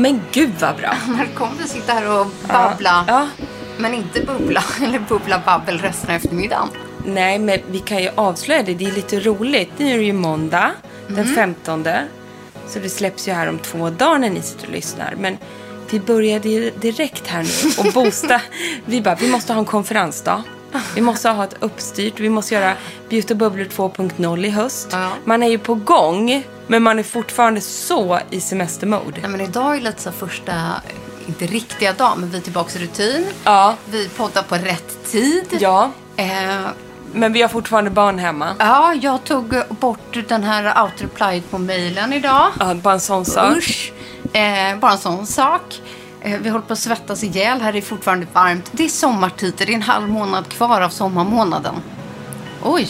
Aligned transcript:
Men 0.00 0.20
gud 0.32 0.50
vad 0.60 0.76
bra. 0.76 0.94
När 1.16 1.26
kom 1.34 1.48
du 1.62 1.68
sitta 1.68 1.92
här 1.92 2.20
och 2.20 2.26
babbla, 2.48 3.04
Ja. 3.08 3.28
men 3.78 3.94
inte 3.94 4.20
bubbla, 4.20 4.62
eller 4.82 4.98
bubbla 4.98 5.42
babbel 5.46 5.78
resten 5.78 6.10
av 6.10 6.16
eftermiddagen? 6.16 6.68
Nej, 7.06 7.38
men 7.38 7.58
vi 7.70 7.78
kan 7.78 8.02
ju 8.02 8.10
avslöja 8.14 8.62
det. 8.62 8.74
Det 8.74 8.86
är 8.86 8.92
lite 8.92 9.20
roligt. 9.20 9.70
Nu 9.76 9.92
är 9.92 9.96
det 9.98 10.04
ju 10.04 10.12
måndag, 10.12 10.70
den 11.08 11.26
15. 11.34 11.86
Så 12.68 12.78
det 12.78 12.88
släpps 12.90 13.28
ju 13.28 13.32
här 13.32 13.46
om 13.48 13.58
två 13.58 13.90
dagar 13.90 14.18
när 14.18 14.30
ni 14.30 14.42
sitter 14.42 14.66
och 14.66 14.72
lyssnar. 14.72 15.14
Men 15.18 15.38
vi 15.90 16.00
började 16.00 16.48
ju 16.48 16.70
direkt 16.70 17.26
här 17.26 17.42
nu 17.42 17.70
och 17.88 17.92
boosta. 17.92 18.40
vi 18.84 19.00
bara, 19.00 19.14
vi 19.14 19.30
måste 19.30 19.52
ha 19.52 19.60
en 19.60 19.64
konferensdag. 19.66 20.42
Vi 20.94 21.00
måste 21.00 21.28
ha 21.28 21.44
ett 21.44 21.54
uppstyrt. 21.60 22.20
Vi 22.20 22.28
måste 22.28 22.54
göra 22.54 22.72
Beauty 23.10 23.34
bubblor 23.34 23.64
2.0 23.64 24.46
i 24.46 24.50
höst. 24.50 24.88
Ja. 24.92 25.08
Man 25.24 25.42
är 25.42 25.48
ju 25.48 25.58
på 25.58 25.74
gång, 25.74 26.44
men 26.66 26.82
man 26.82 26.98
är 26.98 27.02
fortfarande 27.02 27.60
så 27.60 28.18
i 28.30 28.40
semestermode. 28.40 29.20
Nej, 29.20 29.30
men 29.30 29.40
idag 29.40 29.76
är 29.76 29.80
lite 29.80 30.02
så 30.02 30.12
första, 30.12 30.52
inte 31.26 31.46
riktiga 31.46 31.92
dag, 31.92 32.12
men 32.18 32.30
vi 32.30 32.36
är 32.38 32.42
tillbaka 32.42 32.78
i 32.78 32.82
rutin. 32.82 33.26
Ja, 33.44 33.74
Vi 33.90 34.08
poddar 34.08 34.42
på 34.42 34.54
rätt 34.54 35.10
tid. 35.12 35.56
ja. 35.60 35.90
Eh, 36.16 36.26
Men 37.12 37.32
vi 37.32 37.42
har 37.42 37.48
fortfarande 37.48 37.90
barn 37.90 38.18
hemma. 38.18 38.56
ja, 38.58 38.94
jag 38.94 39.24
tog 39.24 39.54
bort 39.68 40.16
den 40.28 40.42
här 40.42 40.64
auto-reply 40.64 41.42
på 41.50 41.58
mejlen 41.58 42.12
idag. 42.12 42.48
Ja, 42.60 42.74
bara 42.74 42.94
en 42.94 43.00
sån 43.00 43.24
sak. 43.24 43.56
Usch. 43.56 43.92
Eh, 44.32 44.78
bara 44.78 44.92
en 44.92 44.98
sån 44.98 45.26
sak. 45.26 45.80
Eh, 46.22 46.38
vi 46.42 46.48
håller 46.50 46.64
på 46.66 46.72
att 46.72 46.78
svettas 46.78 47.24
ihjäl. 47.24 47.60
Här 47.60 47.76
är 47.76 47.80
fortfarande 47.80 48.26
varmt. 48.32 48.68
Det 48.72 48.84
är 48.84 48.88
sommartider. 48.88 49.66
Det 49.66 49.72
är 49.72 49.76
en 49.76 49.82
halv 49.82 50.08
månad 50.08 50.48
kvar 50.48 50.80
av 50.80 50.88
sommarmånaden. 50.88 51.74
Oj. 52.62 52.88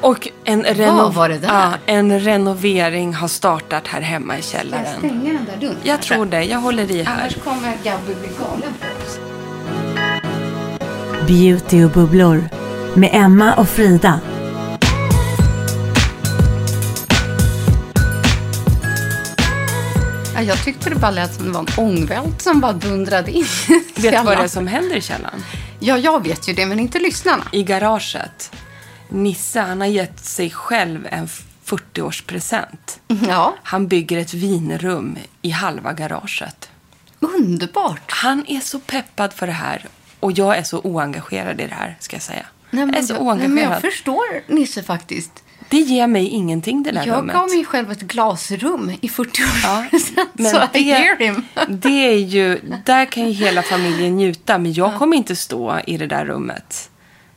Och 0.00 0.28
en, 0.44 0.64
reno- 0.64 1.12
var 1.12 1.28
det 1.28 1.38
där? 1.38 1.48
Ja, 1.48 1.72
en 1.86 2.20
renovering 2.20 3.14
har 3.14 3.28
startat 3.28 3.86
här 3.86 4.00
hemma 4.00 4.38
i 4.38 4.42
Ska 4.42 4.56
jag 4.58 4.64
källaren. 4.66 4.98
stänga 4.98 5.32
den 5.32 5.44
där 5.44 5.56
dörren? 5.66 5.76
Jag 5.82 6.02
tror 6.02 6.26
det. 6.26 6.44
Jag 6.44 6.58
håller 6.58 6.90
i 6.90 7.02
här. 7.02 7.20
Annars 7.20 7.34
kommer 7.44 7.72
Gabby 7.84 8.14
bli 8.14 8.28
galen 8.38 8.74
på 8.80 9.06
oss. 9.06 9.18
Beauty 11.28 11.84
och 11.84 11.90
bubblor 11.90 12.44
med 12.94 13.10
Emma 13.12 13.54
och 13.54 13.68
Frida. 13.68 14.20
Jag 20.42 20.64
tyckte 20.64 20.90
det 20.90 20.96
bara 20.96 21.10
lät 21.10 21.34
som 21.34 21.44
det 21.44 21.50
var 21.52 21.60
en 21.60 21.66
ångvält 21.76 22.42
som 22.42 22.60
bara 22.60 22.72
dundrade 22.72 23.30
in. 23.30 23.44
Vet 23.96 24.02
du 24.18 24.22
vad 24.24 24.38
det 24.38 24.44
är 24.44 24.48
som 24.48 24.66
händer 24.66 24.96
i 24.96 25.00
källaren? 25.00 25.44
Ja, 25.80 25.98
jag 25.98 26.24
vet 26.24 26.48
ju 26.48 26.52
det, 26.52 26.66
men 26.66 26.80
inte 26.80 26.98
lyssnarna. 26.98 27.44
I 27.52 27.62
garaget. 27.62 28.52
Nisse, 29.08 29.60
han 29.60 29.80
har 29.80 29.88
gett 29.88 30.24
sig 30.24 30.50
själv 30.50 31.06
en 31.10 31.28
40-årspresent. 31.66 32.98
Ja, 33.28 33.56
Han 33.62 33.88
bygger 33.88 34.18
ett 34.18 34.34
vinrum 34.34 35.18
i 35.42 35.50
halva 35.50 35.92
garaget. 35.92 36.70
underbart. 37.20 38.02
Han 38.12 38.44
är 38.48 38.60
så 38.60 38.78
peppad 38.78 39.32
för 39.32 39.46
det 39.46 39.52
här. 39.52 39.86
Och 40.20 40.32
jag 40.32 40.56
är 40.56 40.62
så 40.62 40.78
oengagerad 40.80 41.60
i 41.60 41.66
det 41.66 41.74
här, 41.74 41.96
ska 42.00 42.16
jag 42.16 42.22
säga. 42.22 42.46
Nej, 42.70 42.86
men 42.86 42.94
jag 42.94 43.02
är 43.02 43.06
så 43.06 43.14
jag, 43.14 43.24
nej, 43.24 43.36
men 43.36 43.42
oengagerad. 43.58 43.72
jag 43.84 43.92
förstår 43.92 44.52
Nisse 44.54 44.82
faktiskt. 44.82 45.44
Det 45.68 45.76
ger 45.76 46.06
mig 46.06 46.28
ingenting, 46.28 46.82
det 46.82 46.90
där 46.90 47.06
Jag 47.06 47.18
rummet. 47.18 47.34
gav 47.36 47.48
mig 47.48 47.64
själv 47.64 47.92
ett 47.92 48.00
glasrum 48.00 48.92
i 49.00 49.08
40 49.08 49.42
år 49.42 49.48
Ja, 49.62 49.84
sedan, 49.98 50.46
så 50.72 50.78
I 50.78 50.82
hear 50.82 51.16
him. 51.18 51.44
det 51.68 51.88
är 52.08 52.18
ju, 52.18 52.60
där 52.84 53.04
kan 53.04 53.26
ju 53.26 53.32
hela 53.32 53.62
familjen 53.62 54.16
njuta. 54.16 54.58
Men 54.58 54.72
jag 54.72 54.98
kommer 54.98 55.16
inte 55.16 55.36
stå 55.36 55.78
i 55.86 55.96
det 55.96 56.06
där 56.06 56.24
rummet. 56.24 56.90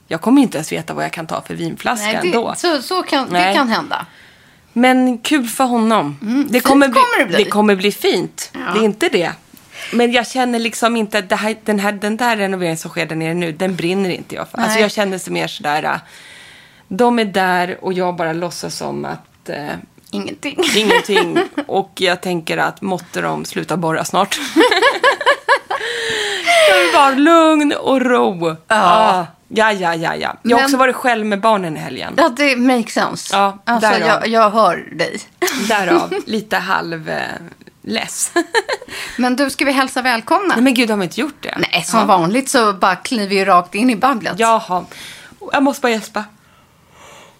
Jag 0.08 0.22
kommer 0.22 0.42
inte 0.42 0.58
ens 0.58 0.72
veta 0.72 0.94
vad 0.94 1.04
jag 1.04 1.12
kan 1.14 1.28
ta 1.28 1.42
för 1.42 1.54
vinflaska 1.56 2.06
Nej, 2.08 2.16
ändå. 2.24 2.50
det, 2.52 2.58
så, 2.60 2.82
så 2.82 3.04
kan, 3.04 3.26
det 3.26 3.32
Nej. 3.34 3.56
kan 3.56 3.70
hända. 3.70 4.06
Men 4.74 5.18
kul 5.18 5.48
för 5.48 5.64
honom. 5.64 6.18
det, 6.22 6.26
Mm, 6.28 6.48
fint 6.52 6.64
kommer 6.64 6.88
bli, 6.88 6.94
kommer 7.02 7.20
det 7.20 7.26
bli. 7.36 7.44
det 7.44 7.50
kommer 7.50 7.76
bli 7.76 7.92
fint. 7.92 8.52
Ja. 8.54 8.60
Det 8.74 8.80
är 8.80 8.84
inte 8.84 9.10
det. 9.10 9.32
Men 9.94 10.12
jag 10.12 10.28
känner 10.28 10.60
liksom 10.60 10.96
inte 10.96 11.20
att 11.20 11.30
det 11.30 11.36
den, 11.66 11.80
här, 11.80 11.92
den 11.92 12.18
där 12.18 12.38
renoveringen 12.38 12.78
som 12.78 12.92
sker 12.92 13.06
där 13.06 13.16
nere 13.16 13.34
nu, 13.34 13.52
den 13.52 13.76
brinner 13.76 14.10
inte 14.10 14.36
jag 14.36 14.50
för. 14.50 14.58
Alltså 14.58 14.74
Nej. 14.74 14.82
jag 14.82 14.92
känner 14.92 15.18
sig 15.18 15.34
mer 15.34 15.48
sådär, 15.48 15.84
äh, 15.84 15.96
de 16.90 17.20
är 17.20 17.26
där 17.26 17.78
och 17.82 17.94
jag 17.94 18.16
bara 18.16 18.34
låtsas 18.34 18.76
som 18.76 19.06
att 19.06 19.50
eh, 19.50 19.68
Ingenting. 20.12 20.58
ingenting. 20.76 21.40
Och 21.68 21.92
jag 21.96 22.22
tänker 22.22 22.58
att 22.58 22.82
måtte 22.82 23.22
de 23.22 23.46
sluta 23.46 23.78
borra 23.78 24.06
snart. 24.06 24.40
jag 26.70 26.80
vill 26.84 26.94
vara 26.94 27.10
lugn 27.10 27.74
och 27.74 28.02
ro. 28.02 28.56
Ja. 28.68 29.28
Ja, 29.48 29.72
ja, 29.72 29.96
ja, 29.96 30.16
ja. 30.16 30.36
Jag 30.42 30.52
har 30.52 30.58
Men- 30.62 30.66
också 30.66 30.78
varit 30.78 30.96
själv 30.96 31.26
med 31.26 31.42
barnen 31.42 31.78
i 31.78 31.80
helgen. 31.80 32.14
Ja, 32.18 32.30
det 32.30 32.56
makes 32.56 32.94
sense. 32.94 33.38
Ja, 33.38 33.58
alltså, 33.66 33.90
därav. 33.90 34.08
jag, 34.08 34.28
jag 34.28 34.50
hör 34.50 34.90
dig. 34.92 35.20
Därav 35.68 36.14
lite 36.26 36.58
halv 36.58 37.10
eh, 37.10 37.20
less. 37.82 38.32
Men 39.18 39.36
du, 39.36 39.50
ska 39.50 39.66
vi 39.66 39.72
hälsa 39.72 40.02
välkomna? 40.02 40.54
Nej 40.56 40.64
men 40.64 40.74
gud, 40.74 40.90
har 40.90 40.98
vi 40.98 41.04
inte 41.04 41.22
gjort 41.22 41.44
det? 41.44 41.58
Nej, 41.72 41.84
som 41.84 42.00
ja. 42.00 42.06
vanligt 42.06 42.50
så 42.50 42.74
bara 42.74 42.96
kliver 42.96 43.28
vi 43.28 43.46
rakt 43.46 43.76
in 43.76 43.90
i 43.90 43.96
babblet. 43.96 44.34
Jaha. 44.38 44.86
Jag 45.52 45.64
måste 45.64 45.82
bara 45.82 45.92
gäspa. 45.92 46.24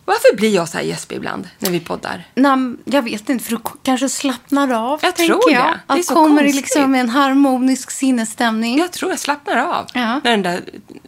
Varför 0.10 0.36
blir 0.38 0.50
jag 0.56 0.70
så 0.70 0.78
här 0.78 0.86
gäspig 0.86 1.16
ibland 1.16 1.50
när 1.60 1.72
vi 1.72 1.80
poddar? 1.80 2.24
Nej, 2.36 2.76
jag 2.86 3.02
vet 3.02 3.30
inte, 3.30 3.44
för 3.46 3.52
du 3.52 3.60
kanske 3.84 4.10
slappnar 4.10 4.74
av, 4.74 5.00
Jag 5.04 5.16
tror 5.16 5.52
jag. 5.52 5.64
det. 5.88 5.94
Det 5.94 6.00
är 6.00 6.04
så 6.04 6.14
kommer 6.14 6.42
i 6.44 6.46
konstigt. 6.46 6.56
liksom 6.56 6.96
en 6.96 7.10
harmonisk 7.10 7.92
sinnesstämning. 7.92 8.78
Jag 8.80 8.92
tror 8.92 9.12
jag 9.12 9.20
slappnar 9.20 9.58
av 9.58 9.86
Ja. 9.94 10.22
när 10.24 10.32
den 10.32 10.42
där 10.42 10.62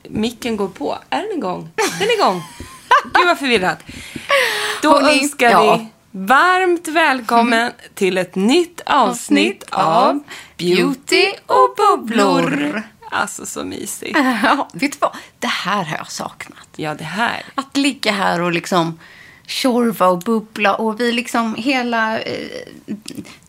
micken 0.10 0.58
går 0.58 0.68
på. 0.68 0.98
Är 1.10 1.22
den 1.22 1.38
igång? 1.38 1.70
Den 2.00 2.08
är 2.10 2.14
igång. 2.14 2.42
Gud 3.14 3.26
vad 3.28 3.40
förvirrat. 3.40 3.80
Då 4.82 4.92
Hörrni, 5.00 5.20
önskar 5.24 5.50
ja. 5.52 5.76
vi 5.76 5.88
varmt 6.20 6.88
välkommen 6.88 7.72
till 7.94 8.18
ett 8.18 8.36
nytt 8.36 8.82
avsnitt 8.86 9.64
av 9.72 10.24
Beauty 10.58 11.26
och 11.46 11.76
bubblor. 11.78 12.84
Alltså 13.14 13.46
så 13.46 13.64
mysigt. 13.64 14.18
Ja, 14.44 14.70
vet 14.74 14.92
du 14.92 14.98
vad? 15.02 15.16
Det 15.40 15.48
här 15.48 15.84
har 15.84 15.98
jag 15.98 16.12
saknat. 16.12 16.68
Ja, 16.76 16.94
det 16.94 17.04
här. 17.04 17.44
Att 17.56 17.78
ligga 17.78 18.12
här 18.12 18.42
och 18.42 18.52
liksom 18.52 19.00
tjorva 19.46 20.08
och 20.08 20.20
bubbla 20.20 20.76
och 20.76 21.00
vi 21.00 21.12
liksom 21.12 21.56
hela 21.56 22.20
eh, 22.20 22.68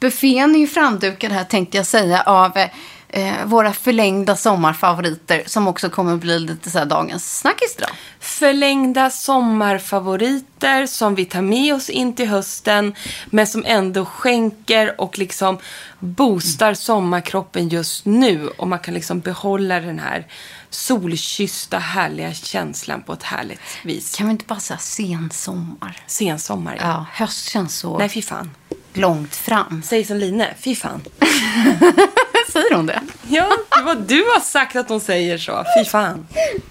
buffén 0.01 0.55
är 0.55 0.59
ju 0.59 0.67
framdukad 0.67 1.33
här 1.33 1.45
tänkte 1.45 1.77
jag 1.77 1.87
säga 1.87 2.23
av 2.23 2.57
eh, 2.57 2.69
eh, 3.13 3.45
våra 3.45 3.73
förlängda 3.73 4.37
sommarfavoriter 4.37 5.43
som 5.47 5.69
också 5.69 5.91
kommer 5.91 6.17
bli 6.17 6.39
lite 6.39 6.71
så 6.71 6.85
dagens 6.85 7.39
snackis 7.39 7.75
idag. 7.79 7.91
Förlängda 8.21 9.11
sommarfavoriter 9.11 10.87
som 10.87 11.15
vi 11.15 11.25
tar 11.25 11.43
med 11.43 11.75
oss 11.75 11.91
in 11.91 12.15
till 12.15 12.29
hösten 12.29 12.95
men 13.27 13.47
som 13.47 13.65
ändå 13.67 14.05
skänker 14.05 15.01
och 15.01 15.19
liksom 15.19 15.59
boostar 15.99 16.75
sommarkroppen 16.75 17.69
just 17.69 18.05
nu. 18.07 18.49
Och 18.49 18.69
man 18.69 18.79
kan 18.79 18.95
liksom 18.95 19.21
behålla 19.21 19.81
den 19.81 19.99
här 19.99 20.27
solkyssta 20.71 21.79
härliga 21.79 22.33
känslan 22.35 23.03
på 23.03 23.13
ett 23.13 23.23
härligt 23.23 23.61
vis. 23.85 24.17
Kan 24.17 24.27
vi 24.27 24.31
inte 24.33 24.45
bara 24.45 24.61
säga 24.61 24.79
sensommar? 24.79 25.97
Sensommar, 26.07 26.77
ja. 26.81 26.87
Ja, 26.87 27.07
höst 27.13 27.49
känns 27.49 27.79
så 27.79 27.99
Nej, 27.99 28.09
fy 28.09 28.23
fan. 28.23 28.51
långt 28.93 29.37
fram. 29.37 29.83
Säg 29.85 30.05
som 30.05 30.17
Line, 30.17 30.45
fy 30.61 30.75
fan. 30.77 31.01
Säger 32.53 32.75
hon 32.75 32.87
det? 32.87 33.01
Ja, 33.29 33.49
det 33.77 33.83
var 33.83 33.95
du 33.95 34.25
har 34.25 34.41
sagt 34.41 34.77
att 34.77 34.89
hon 34.89 35.01
säger 35.01 35.39
så. 35.39 35.65
Fy 35.79 35.85
fan. 35.91 36.27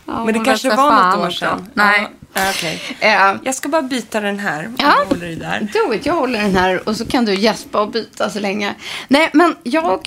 Men 0.06 0.33
det 0.33 0.39
kanske 0.45 0.69
var 0.69 0.75
fan 0.75 1.19
något 1.19 1.28
år 1.28 1.31
sedan. 1.31 1.68
Nej. 1.74 2.07
Ja, 2.33 2.42
okej. 2.50 2.81
Eh, 3.00 3.36
Jag 3.44 3.56
ska 3.56 3.69
bara 3.69 3.81
byta 3.81 4.19
den 4.19 4.39
här. 4.39 4.72
Ja. 4.78 4.95
du 5.10 5.16
håller 5.16 5.28
i 5.28 5.36
där. 5.36 5.68
Do 5.74 5.94
it, 5.94 6.06
jag 6.06 6.13
håller 6.13 6.42
den 6.42 6.56
här 6.56 6.89
och 6.89 6.95
så 6.98 7.06
kan 7.06 7.25
du 7.25 7.36
gäspa 7.36 7.81
och 7.81 7.92
byta 7.92 8.30
så 8.30 8.39
länge. 8.39 8.75
Nej, 9.07 9.30
men 9.33 9.56
jag, 9.63 10.04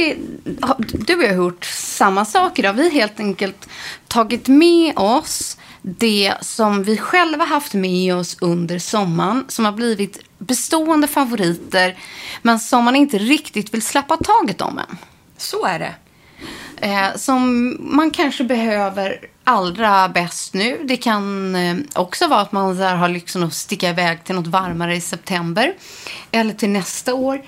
du 1.06 1.14
och 1.16 1.22
jag 1.22 1.28
har 1.28 1.34
gjort 1.36 1.64
samma 1.64 2.24
sak 2.24 2.58
idag. 2.58 2.72
Vi 2.72 2.82
har 2.82 2.90
helt 2.90 3.20
enkelt 3.20 3.68
tagit 4.08 4.48
med 4.48 4.98
oss 4.98 5.56
det 5.82 6.34
som 6.40 6.82
vi 6.82 6.96
själva 6.96 7.44
haft 7.44 7.74
med 7.74 8.14
oss 8.16 8.36
under 8.40 8.78
sommaren 8.78 9.44
som 9.48 9.64
har 9.64 9.72
blivit 9.72 10.18
bestående 10.38 11.06
favoriter 11.08 11.96
men 12.42 12.60
som 12.60 12.84
man 12.84 12.96
inte 12.96 13.18
riktigt 13.18 13.74
vill 13.74 13.82
släppa 13.82 14.16
taget 14.16 14.60
om 14.60 14.78
än. 14.78 14.96
Så 15.36 15.66
är 15.66 15.78
det. 15.78 15.94
Eh, 16.76 17.14
som 17.16 17.76
man 17.80 18.10
kanske 18.10 18.44
behöver 18.44 19.18
allra 19.44 20.08
bäst 20.08 20.54
nu. 20.54 20.80
Det 20.84 20.96
kan 20.96 21.54
eh, 21.56 21.76
också 21.94 22.26
vara 22.26 22.40
att 22.40 22.52
man 22.52 22.76
där 22.76 22.94
har 22.96 23.08
lyxen 23.08 23.42
att 23.42 23.54
sticka 23.54 23.88
iväg 23.90 24.24
till 24.24 24.34
något 24.34 24.46
varmare 24.46 24.96
i 24.96 25.00
september. 25.00 25.74
Eller 26.30 26.54
till 26.54 26.70
nästa 26.70 27.14
år. 27.14 27.42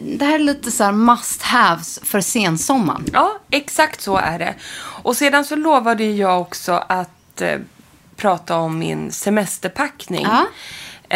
Det 0.00 0.24
här 0.24 0.34
är 0.34 0.38
lite 0.38 0.70
så 0.70 0.84
här 0.84 0.92
must 0.92 1.42
haves 1.42 2.00
för 2.02 2.20
sensommaren. 2.20 3.04
Ja, 3.12 3.32
exakt 3.50 4.00
så 4.00 4.16
är 4.16 4.38
det. 4.38 4.54
Och 5.02 5.16
sedan 5.16 5.44
så 5.44 5.56
lovade 5.56 6.04
jag 6.04 6.40
också 6.40 6.72
att 6.88 7.40
eh, 7.40 7.58
prata 8.16 8.56
om 8.56 8.78
min 8.78 9.12
semesterpackning 9.12 10.26
Ja. 10.30 10.46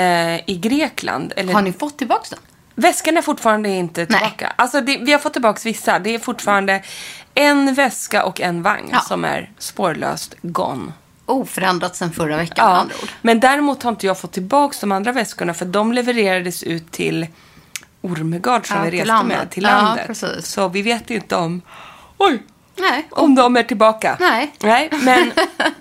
eh, 0.02 0.36
i 0.50 0.58
Grekland. 0.62 1.32
Eller, 1.36 1.52
Har 1.54 1.62
ni 1.62 1.72
fått 1.72 1.98
tillbaka 1.98 2.26
den? 2.30 2.38
Väskan 2.78 3.16
är 3.16 3.22
fortfarande 3.22 3.68
inte 3.68 4.06
tillbaka. 4.06 4.52
Alltså 4.56 4.80
det, 4.80 4.98
vi 4.98 5.12
har 5.12 5.18
fått 5.18 5.32
tillbaka 5.32 5.60
vissa. 5.64 5.98
Det 5.98 6.14
är 6.14 6.18
fortfarande 6.18 6.82
en 7.34 7.74
väska 7.74 8.24
och 8.24 8.40
en 8.40 8.62
vagn 8.62 8.88
Ja. 8.92 9.00
som 9.00 9.24
är 9.24 9.50
spårlöst 9.58 10.34
gone. 10.42 10.92
Oförändrat 11.26 11.96
sedan 11.96 12.12
förra 12.12 12.36
veckan 12.36 12.54
Ja, 12.70 12.76
andra 12.76 12.94
ord. 13.02 13.08
men 13.22 13.40
däremot 13.40 13.82
har 13.82 13.90
inte 13.90 14.06
jag 14.06 14.18
fått 14.18 14.32
tillbaka 14.32 14.76
de 14.80 14.92
andra 14.92 15.12
väskorna 15.12 15.54
för 15.54 15.64
de 15.66 15.92
levererades 15.92 16.62
ut 16.62 16.90
till 16.92 17.26
Ormegard 18.02 18.66
som 18.66 18.76
Ja, 18.76 18.82
vi 18.82 18.90
reste 18.90 19.06
landet. 19.06 19.38
med 19.38 19.50
till 19.50 19.62
Ja, 19.64 19.70
landet. 19.70 20.06
precis. 20.06 20.46
Så 20.46 20.68
vi 20.68 20.82
vet 20.82 21.10
inte 21.10 21.36
om... 21.36 21.62
Oj! 22.18 22.42
Nej. 22.78 23.06
Om 23.10 23.34
de 23.34 23.56
är 23.56 23.62
tillbaka. 23.62 24.16
Nej. 24.20 24.52
Nej, 24.62 24.88
men 25.02 25.32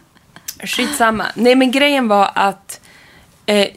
skitsamma. 0.64 1.26
Nej, 1.36 1.56
men 1.56 1.72
grejen 1.72 2.08
var 2.08 2.32
att... 2.36 2.80
Eh, 3.46 3.68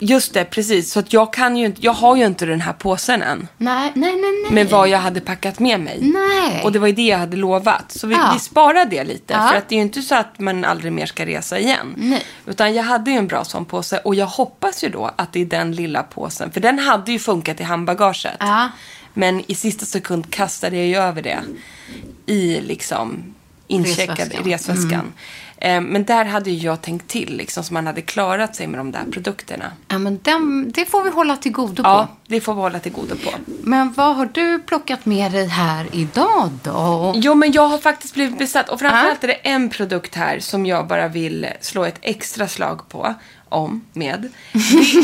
just 0.00 0.34
det, 0.34 0.44
precis. 0.44 0.92
Så 0.92 0.98
att 1.00 1.12
jag 1.12 1.32
kan 1.32 1.56
ju 1.56 1.66
inte... 1.66 1.80
Jag 1.84 1.92
har 1.92 2.16
ju 2.16 2.26
inte 2.26 2.46
den 2.46 2.60
här 2.60 2.72
påsen 2.72 3.22
än. 3.22 3.48
Nej, 3.56 3.92
nej, 3.94 4.12
nej, 4.12 4.32
nej. 4.42 4.52
Med 4.52 4.70
vad 4.70 4.88
jag 4.88 4.98
hade 4.98 5.20
packat 5.20 5.58
med 5.58 5.80
mig. 5.80 5.98
Nej. 6.00 6.62
Och 6.64 6.72
det 6.72 6.78
var 6.78 6.86
ju 6.86 6.92
det 6.92 7.02
jag 7.06 7.18
hade 7.18 7.36
lovat. 7.36 7.92
Så 7.92 8.06
vi, 8.06 8.14
Ja. 8.14 8.30
vi 8.34 8.40
sparar 8.40 8.84
det 8.84 9.04
lite. 9.04 9.32
Ja. 9.32 9.48
För 9.48 9.56
att 9.58 9.68
det 9.68 9.74
är 9.74 9.76
ju 9.76 9.82
inte 9.82 10.02
så 10.02 10.14
att 10.14 10.38
man 10.38 10.64
aldrig 10.64 10.92
mer 10.92 11.06
ska 11.06 11.26
resa 11.26 11.58
igen. 11.58 11.94
Nej. 11.96 12.24
Utan 12.46 12.74
jag 12.74 12.82
hade 12.84 13.10
ju 13.10 13.16
en 13.16 13.26
bra 13.26 13.44
sån 13.44 13.64
påse. 13.64 13.98
Och 13.98 14.14
jag 14.14 14.26
hoppas 14.26 14.84
ju 14.84 14.88
då 14.88 15.10
att 15.16 15.32
det 15.32 15.40
är 15.40 15.46
den 15.46 15.72
lilla 15.72 16.02
påsen. 16.02 16.50
För 16.50 16.60
den 16.60 16.78
hade 16.78 17.12
ju 17.12 17.18
funkat 17.18 17.60
i 17.60 17.62
handbagaget. 17.62 18.36
Ja. 18.40 18.68
Men 19.14 19.42
i 19.50 19.54
sista 19.54 19.86
sekund 19.86 20.30
kastade 20.30 20.76
jag 20.76 20.86
ju 20.86 20.96
över 20.96 21.22
det. 21.22 21.38
I 22.26 22.60
liksom 22.60 23.34
incheckad 23.66 24.32
Resväskan. 24.44 24.92
Mm. 24.92 25.12
Resväskan. 25.60 25.86
Eh, 25.86 25.90
Men 25.92 26.04
där 26.04 26.24
hade 26.24 26.50
jag 26.50 26.82
tänkt 26.82 27.08
till. 27.08 27.36
Liksom, 27.36 27.64
så 27.64 27.74
man 27.74 27.86
hade 27.86 28.02
klarat 28.02 28.56
sig 28.56 28.66
med 28.66 28.80
de 28.80 28.92
där 28.92 29.04
produkterna. 29.12 29.72
Ja, 29.88 29.98
men 29.98 30.18
den, 30.22 30.72
det 30.74 30.86
får 30.86 31.02
vi 31.02 31.10
hålla 31.10 31.36
till 31.36 31.52
godo 31.52 31.82
på. 31.82 31.88
Ja, 31.88 32.08
det 32.26 32.40
får 32.40 32.54
vi 32.54 32.60
hålla 32.60 32.78
till 32.78 32.92
godo 32.92 33.14
på. 33.16 33.30
Men 33.62 33.92
vad 33.92 34.16
har 34.16 34.26
du 34.32 34.58
plockat 34.58 35.06
med 35.06 35.32
dig 35.32 35.46
här 35.46 35.86
idag 35.92 36.50
då? 36.62 37.12
Jo, 37.16 37.34
men 37.34 37.52
jag 37.52 37.68
har 37.68 37.78
faktiskt 37.78 38.14
blivit 38.14 38.38
besatt. 38.38 38.68
Och 38.68 38.80
framförallt 38.80 39.24
är 39.24 39.28
det 39.28 39.34
en 39.34 39.70
produkt 39.70 40.14
här 40.14 40.38
som 40.40 40.66
jag 40.66 40.86
bara 40.86 41.08
vill 41.08 41.46
slå 41.60 41.84
ett 41.84 41.98
extra 42.02 42.48
slag 42.48 42.88
på. 42.88 43.14
Om, 43.52 43.84
med. 43.92 44.28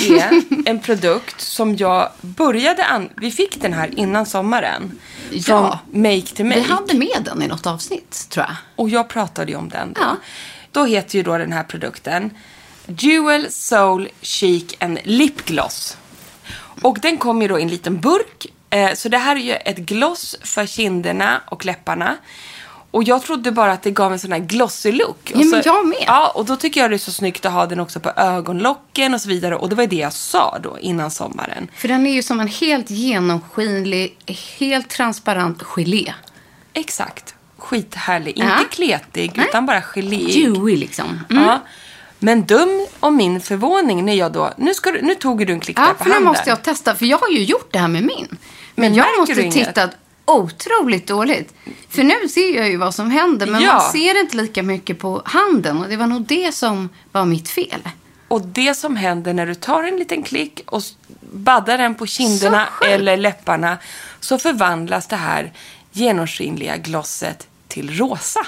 Det 0.09 0.19
är 0.19 0.43
en 0.67 0.81
produkt 0.81 1.41
som 1.41 1.77
jag 1.77 2.11
började 2.21 2.85
an... 2.85 3.09
Vi 3.17 3.31
fick 3.31 3.63
den 3.63 3.73
här 3.73 3.99
innan 3.99 4.27
sommaren. 4.27 4.99
Ja. 5.31 5.79
Make 5.93 6.27
to 6.37 6.45
Make. 6.45 6.61
Vi 6.61 6.67
hade 6.67 6.95
med 6.95 7.23
den 7.25 7.43
i 7.43 7.47
något 7.49 7.67
avsnitt, 7.67 8.27
tror 8.29 8.47
jag. 8.49 8.57
Och 8.77 8.89
jag 8.89 9.09
pratade 9.09 9.53
ju 9.53 9.59
om 9.59 9.69
den 9.69 9.93
då. 9.93 10.01
Ja. 10.01 10.17
Då 10.73 10.85
heter 10.85 11.19
ju 11.19 11.23
då 11.23 11.39
den 11.39 11.53
här 11.53 11.63
produkten 11.63 12.31
Jewel 12.87 13.47
Soul 13.51 14.09
Chic 14.21 14.75
and 14.81 14.99
Lip 15.05 15.45
Gloss. 15.45 15.97
Och 16.83 16.99
den 17.03 17.19
kom 17.19 17.43
ju 17.43 17.49
då 17.49 17.59
i 17.59 17.63
en 17.63 17.69
liten 17.69 18.01
burk. 18.01 18.47
Eh, 18.71 18.95
så 18.95 19.09
det 19.09 19.19
här 19.19 19.37
är 19.37 19.41
ju 19.41 19.53
ett 19.53 19.79
gloss 19.79 20.37
för 20.43 20.67
kinderna 20.67 21.41
och 21.47 21.65
läpparna. 21.65 22.17
Och 22.97 23.05
jag 23.05 23.23
trodde 23.23 23.53
bara 23.53 23.73
att 23.73 23.83
det 23.83 23.91
gav 23.91 24.13
en 24.13 24.19
sån 24.19 24.33
här 24.33 24.39
glossy 24.39 24.93
look. 24.93 25.31
Ja, 25.35 25.39
Och 25.41 25.47
men 25.47 25.63
så, 25.63 25.69
jag 25.69 25.87
med. 25.87 26.05
Ja, 26.07 26.29
och 26.35 26.45
då 26.45 26.57
tycker 26.57 26.81
jag 26.81 26.91
det 26.91 26.97
är 26.97 26.99
så 26.99 27.13
snyggt 27.13 27.47
att 27.47 27.53
ha 27.53 27.67
den 27.67 27.81
också 27.81 28.01
på 28.01 28.11
ögonlocken 28.17 29.15
och 29.15 29.21
så 29.21 29.29
vidare. 29.29 29.57
Och 29.57 29.69
det 29.69 29.75
var 29.75 29.87
det 29.87 29.97
jag 29.97 30.13
sa 30.13 30.59
då 30.63 30.79
innan 30.81 31.11
sommaren. 31.11 31.69
För 31.77 31.89
den 31.89 32.07
är 32.07 32.13
ju 32.15 32.23
som 32.23 32.41
en 32.41 32.49
helt 32.49 32.91
genomskinlig, 32.91 34.17
helt 34.59 34.89
transparent 34.91 35.63
gelé. 35.63 36.13
Exakt. 36.73 37.35
Skithärlig. 37.59 38.33
Ja. 38.37 38.45
Inte 38.45 38.75
kletig, 38.77 39.33
Nej. 39.35 39.47
utan 39.49 39.67
bara 39.67 39.83
geléig. 39.83 40.55
Dewy 40.55 40.77
liksom. 40.77 41.21
Mm. 41.31 41.43
Ja. 41.45 41.61
Men 42.19 42.45
dum 42.47 42.87
om 43.01 43.17
min 43.17 43.41
förvåning 43.41 44.05
när 44.05 44.15
jag 44.15 44.33
då... 44.33 44.53
Nu, 44.57 44.75
ska 44.75 44.91
nu 44.91 45.15
tog 45.15 45.47
du 45.47 45.53
en 45.53 45.61
klick 45.61 45.77
där 45.77 45.83
Ja, 45.83 45.89
på 45.93 45.99
för 45.99 46.05
nu 46.05 46.11
handen. 46.15 46.29
måste 46.33 46.51
jag 46.51 46.63
testa. 46.63 46.95
För 46.95 47.07
jag 47.07 47.19
har 47.19 47.29
ju 47.29 47.43
gjort 47.45 47.73
det 47.73 47.79
här 47.79 47.89
med 47.89 48.03
min. 48.03 48.27
Men, 48.31 48.39
Men 48.75 48.95
jag 48.95 49.07
måste 49.19 49.35
du 49.35 49.43
inget? 49.43 49.79
Otroligt 50.27 51.07
dåligt. 51.07 51.55
För 51.91 52.03
nu 52.03 52.29
ser 52.29 52.57
jag 52.57 52.69
ju 52.69 52.77
vad 52.77 52.95
som 52.95 53.11
händer. 53.11 53.47
Men 53.47 53.63
Ja. 53.63 53.73
man 53.73 53.93
ser 53.93 54.21
inte 54.21 54.37
lika 54.37 54.63
mycket 54.63 54.99
på 54.99 55.23
handen. 55.25 55.83
Och 55.83 55.89
det 55.89 55.97
var 55.97 56.07
nog 56.07 56.23
det 56.27 56.55
som 56.55 56.89
var 57.13 57.25
mitt 57.25 57.49
fel. 57.49 57.81
Och 58.29 58.41
det 58.47 58.75
som 58.75 58.97
händer 58.97 59.35
när 59.35 59.47
du 59.47 59.55
tar 59.55 59.83
en 59.85 59.97
liten 59.97 60.23
klick 60.23 60.61
och 60.67 60.83
baddar 61.33 61.79
den 61.79 61.95
på 61.95 62.07
kinderna 62.07 62.69
eller 62.91 63.17
läpparna 63.17 63.79
så 64.21 64.39
förvandlas 64.39 65.07
det 65.07 65.17
här 65.17 65.53
genomskinliga 65.93 66.77
glosset 66.77 67.47
till 67.69 67.91
rosa. 67.99 68.47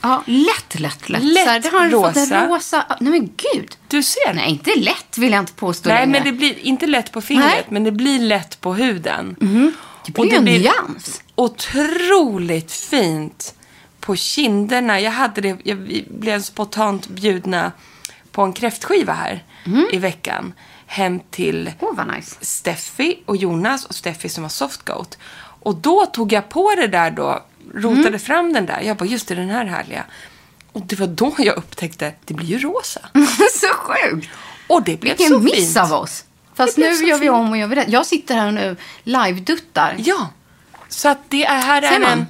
Ja, 0.00 0.22
lätt, 0.26 0.80
lätt, 0.80 1.08
lätt. 1.08 1.22
Lätt 1.22 1.46
här, 1.46 1.60
det 1.60 1.68
har 1.68 1.90
fått 1.90 2.16
rosa. 2.16 2.36
en 2.36 2.48
rosa... 2.48 2.84
Nej 3.00 3.10
men 3.12 3.20
gud. 3.54 3.76
Du 3.88 4.02
ser. 4.02 4.34
Nej, 4.34 4.50
inte 4.50 4.74
lätt 4.80 5.18
vill 5.18 5.32
jag 5.32 5.42
inte 5.42 5.52
påstå 5.52 5.88
Nej, 5.88 5.98
längre. 6.06 6.10
men 6.12 6.24
det 6.24 6.32
blir 6.32 6.58
inte 6.58 6.86
lätt 6.86 7.12
på 7.12 7.20
fingret, 7.20 7.46
Nej. 7.54 7.64
men 7.68 7.84
det 7.84 7.92
blir 7.92 8.18
lätt 8.18 8.60
på 8.60 8.74
huden. 8.74 9.36
Det 10.14 10.22
blir 10.22 10.30
ju 10.30 10.36
en 10.36 10.44
nyans. 10.44 11.22
otroligt 11.34 12.72
fint 12.72 13.54
på 14.00 14.16
kinderna. 14.16 15.00
Jag 15.00 15.10
hade 15.10 15.40
det, 15.40 15.56
jag 15.64 16.04
blev 16.10 16.42
spontant 16.42 17.08
bjudna 17.08 17.72
på 18.32 18.42
en 18.42 18.52
kräftskiva 18.52 19.12
här 19.12 19.44
i 19.92 19.98
veckan. 19.98 20.54
Hem 20.86 21.20
till 21.30 21.72
vad 21.80 22.14
nice. 22.16 22.36
Steffi 22.40 23.22
och 23.26 23.36
Jonas 23.36 23.84
och 23.84 23.94
Steffi 23.94 24.28
som 24.28 24.42
var 24.42 24.48
softgoat. 24.50 25.18
Och 25.60 25.76
då 25.76 26.06
tog 26.06 26.32
jag 26.32 26.48
på 26.48 26.74
det 26.76 26.86
där 26.86 27.10
då, 27.10 27.42
rotade 27.74 28.08
Mm. 28.08 28.20
fram 28.20 28.52
den 28.52 28.66
där. 28.66 28.80
Jag 28.80 28.96
bara, 28.96 29.04
just 29.04 29.28
det, 29.28 29.34
den 29.34 29.50
här 29.50 29.64
härliga. 29.64 30.04
Och 30.72 30.80
det 30.86 30.98
var 30.98 31.06
då 31.06 31.34
jag 31.38 31.56
upptäckte, 31.56 32.12
det 32.24 32.34
blir 32.34 32.46
ju 32.46 32.58
rosa. 32.58 33.00
så 33.60 33.66
sjukt. 33.74 34.28
Och 34.66 34.82
det 34.82 35.00
blev 35.00 35.16
Vilken 35.16 35.34
så 35.38 35.40
miss 35.44 35.54
fint. 35.54 35.76
av 35.76 35.92
oss. 35.92 36.24
Fast 36.58 36.76
nu 36.76 36.84
gör 36.84 37.18
vi 37.18 37.30
om 37.30 37.50
och 37.50 37.56
gör 37.56 37.66
vi 37.66 37.76
rätt. 37.76 37.88
Jag 37.88 38.06
sitter 38.06 38.34
här 38.34 38.50
nu 38.50 38.76
live-duttar. 39.04 39.94
Ja, 39.98 40.28
så 40.88 41.08
att 41.08 41.18
det 41.28 41.44
är, 41.44 41.60
här 41.60 41.82
är 41.82 42.00
en 42.00 42.26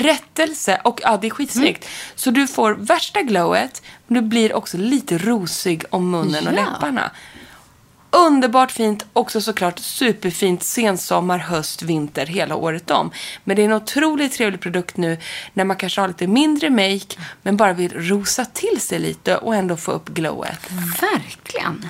rättelse 0.00 0.80
och 0.84 1.00
ja, 1.02 1.18
det 1.20 1.26
är 1.26 1.30
skitsnyggt. 1.30 1.84
Mm. 1.84 1.94
Så 2.14 2.30
du 2.30 2.46
får 2.46 2.72
värsta 2.74 3.22
glowet, 3.22 3.82
men 4.06 4.22
du 4.22 4.28
blir 4.28 4.54
också 4.54 4.76
lite 4.76 5.18
rosig 5.18 5.84
om 5.90 6.10
munnen 6.10 6.46
och 6.46 6.54
Ja. 6.54 6.64
läpparna. 6.64 7.10
Underbart 8.12 8.72
fint, 8.72 9.06
också 9.12 9.40
såklart 9.40 9.78
superfint 9.78 10.62
sensommar, 10.62 11.38
höst, 11.38 11.82
vinter, 11.82 12.26
hela 12.26 12.54
året 12.54 12.90
om. 12.90 13.10
Men 13.44 13.56
det 13.56 13.62
är 13.62 13.66
en 13.66 13.72
otroligt 13.72 14.32
trevlig 14.32 14.60
produkt 14.60 14.96
nu 14.96 15.18
när 15.54 15.64
man 15.64 15.76
kanske 15.76 16.00
har 16.00 16.08
lite 16.08 16.26
mindre 16.26 16.70
make 16.70 17.16
men 17.42 17.56
bara 17.56 17.72
vill 17.72 17.92
rosa 17.92 18.44
till 18.44 18.80
sig 18.80 18.98
lite 18.98 19.36
och 19.36 19.54
ändå 19.54 19.76
få 19.76 19.92
upp 19.92 20.08
glowet. 20.08 20.70
Verkligen. 21.00 21.88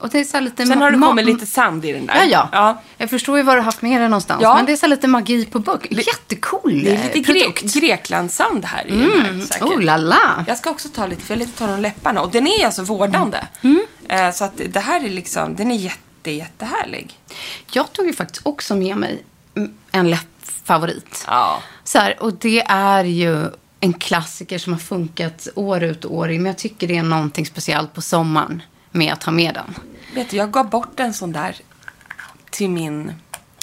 Och 0.00 0.08
det 0.08 0.18
är 0.18 0.24
så 0.24 0.40
lite 0.40 0.66
Sen 0.66 0.82
har 0.82 0.90
det 0.90 0.98
kommit 0.98 1.26
lite 1.26 1.46
sand 1.46 1.84
i 1.84 1.92
den 1.92 2.06
där. 2.06 2.14
Ja, 2.14 2.24
ja, 2.24 2.48
ja. 2.52 2.82
Jag 2.96 3.10
förstår 3.10 3.38
ju 3.38 3.42
var 3.42 3.54
du 3.54 3.60
har 3.60 3.64
haft 3.64 3.82
med 3.82 4.00
den 4.00 4.10
någonstans. 4.10 4.42
Ja. 4.42 4.54
Men 4.54 4.66
det 4.66 4.72
är 4.72 4.76
så 4.76 4.86
lite 4.86 5.08
magi 5.08 5.44
på 5.44 5.58
burk. 5.58 5.86
Jättecool 5.90 6.84
Det 6.84 6.96
är 6.96 7.14
lite 7.14 7.32
produkt. 7.32 7.74
Greklandssand 7.74 8.64
här 8.64 8.86
i 8.86 8.90
den 8.90 9.10
här 9.22 9.40
säkert. 9.40 9.62
Oh 9.62 9.80
la 9.80 9.96
la. 9.96 10.44
Jag 10.46 10.58
ska 10.58 10.70
också 10.70 10.88
ta 10.88 11.06
lite, 11.06 11.22
för 11.22 11.34
jag 11.34 11.38
lite 11.38 11.58
ta 11.58 11.66
de 11.66 11.80
läpparna. 11.80 12.20
Och 12.20 12.30
den 12.30 12.46
är 12.46 12.66
alltså 12.66 12.82
vårdande. 12.82 13.46
Mm. 13.62 13.82
Eh, 14.08 14.30
så 14.32 14.44
att 14.44 14.60
det 14.68 14.80
här 14.80 15.04
är 15.04 15.10
liksom, 15.10 15.56
den 15.56 15.70
är 15.70 15.76
jätte, 15.76 16.30
jättehärlig. 16.30 17.18
Jag 17.70 17.92
tog 17.92 18.06
ju 18.06 18.12
faktiskt 18.12 18.46
också 18.46 18.76
med 18.76 18.96
mig 18.96 19.24
mm, 19.56 19.74
en 19.92 20.10
läppfavorit. 20.10 21.24
Ja. 21.26 21.62
Så 21.84 21.98
här, 21.98 22.22
och 22.22 22.34
det 22.34 22.60
är 22.68 23.04
ju 23.04 23.46
en 23.80 23.92
klassiker 23.92 24.58
som 24.58 24.72
har 24.72 24.80
funkat 24.80 25.48
år 25.54 25.82
ut 25.82 26.04
och 26.04 26.14
år 26.14 26.30
in. 26.30 26.42
Men 26.42 26.50
jag 26.50 26.58
tycker 26.58 26.88
det 26.88 26.96
är 26.96 27.02
någonting 27.02 27.46
speciellt 27.46 27.94
på 27.94 28.02
sommaren 28.02 28.62
med 28.98 29.12
att 29.12 29.24
ha 29.24 29.32
med 29.32 29.54
den. 29.54 29.74
Vet 30.14 30.30
du, 30.30 30.36
jag 30.36 30.50
gav 30.50 30.70
bort 30.70 31.00
en 31.00 31.14
sån 31.14 31.32
där 31.32 31.56
till 32.50 32.70
min... 32.70 33.12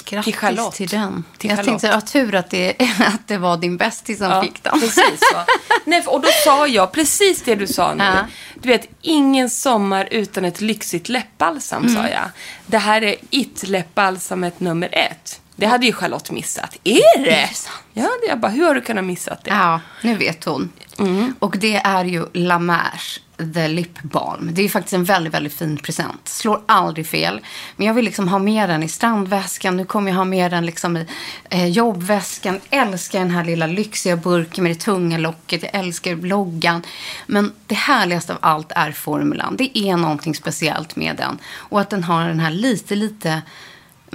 Grattis 0.07 0.25
Till 0.25 0.35
Charlotte. 0.39 0.75
till 0.75 0.87
den. 0.89 1.23
Till 1.37 1.49
jag 1.49 1.57
Charlotte. 1.57 1.81
tänkte, 1.81 1.87
ja, 1.87 2.01
tur 2.01 2.35
att 2.35 2.49
det, 2.49 2.73
att 2.99 3.27
det 3.27 3.37
var 3.37 3.57
din 3.57 3.77
bästis 3.77 4.17
som 4.17 4.27
Ja, 4.29 4.41
fick 4.41 4.63
den. 4.63 4.79
Precis 4.79 5.19
så. 5.19 5.37
Nej, 5.85 6.03
och 6.07 6.21
då 6.21 6.27
sa 6.45 6.67
jag 6.67 6.91
precis 6.91 7.41
det 7.41 7.55
du 7.55 7.67
sa 7.67 7.93
nu. 7.93 8.03
Ja. 8.03 8.15
Du 8.61 8.69
vet, 8.69 8.87
ingen 9.01 9.49
sommar 9.49 10.07
utan 10.11 10.45
ett 10.45 10.61
lyxigt 10.61 11.09
läppbalsam, 11.09 11.83
Mm. 11.83 11.95
sa 11.95 12.09
jag. 12.09 12.23
Det 12.65 12.77
här 12.77 13.01
är 13.03 13.15
it-läppbalsamet 13.29 14.59
nummer 14.59 14.89
ett. 14.91 15.41
Det 15.55 15.65
hade 15.65 15.85
ju 15.85 15.93
Charlotte 15.93 16.31
missat. 16.31 16.77
Är 16.83 17.23
det? 17.25 17.49
Ja, 17.97 18.09
det 18.21 18.27
jag 18.27 18.39
bara, 18.39 18.51
hur 18.51 18.65
har 18.65 18.75
du 18.75 18.81
kunnat 18.81 19.05
missat 19.05 19.43
det? 19.43 19.49
Ja, 19.49 19.81
nu 20.01 20.15
vet 20.15 20.43
hon. 20.43 20.71
Mm. 20.99 21.35
Och 21.39 21.57
det 21.57 21.75
är 21.75 22.05
ju 22.05 22.25
La 22.33 22.59
Mer, 22.59 23.01
The 23.53 23.67
Lip 23.67 24.01
Balm. 24.01 24.49
Det 24.53 24.61
är 24.61 24.69
faktiskt 24.69 24.93
en 24.93 25.03
väldigt, 25.03 25.33
väldigt 25.33 25.53
fin 25.53 25.77
present. 25.77 26.27
Slår 26.27 26.61
aldrig 26.65 27.07
fel. 27.07 27.41
Men 27.75 27.87
jag 27.87 27.93
vill 27.93 28.05
liksom 28.05 28.27
ha 28.27 28.39
med 28.39 28.69
den 28.69 28.83
i 28.83 28.87
strandväskan. 28.87 29.77
Nu 29.77 29.85
kommer 29.85 30.11
jag 30.11 30.17
ha 30.17 30.25
med 30.25 30.51
den 30.51 30.65
liksom 30.65 30.97
i 30.97 31.07
eh, 31.49 31.67
jobbväskan. 31.67 32.59
Älskar 32.69 33.19
den 33.19 33.31
här 33.31 33.43
lilla 33.43 33.67
lyxiga 33.67 34.15
burken 34.15 34.63
med 34.63 34.71
det 34.71 34.79
tunga 34.79 35.17
locket. 35.17 35.63
Jag 35.63 35.75
älskar 35.75 36.15
loggan. 36.15 36.81
Men 37.27 37.51
det 37.67 37.75
härligaste 37.75 38.33
av 38.33 38.39
allt 38.41 38.71
är 38.75 38.91
formulan. 38.91 39.55
Det 39.57 39.77
är 39.77 39.97
någonting 39.97 40.35
speciellt 40.35 40.95
med 40.95 41.15
den. 41.15 41.37
Och 41.53 41.81
att 41.81 41.89
den 41.89 42.03
har 42.03 42.27
den 42.27 42.39
här 42.39 42.51
lite, 42.51 42.95
lite... 42.95 43.41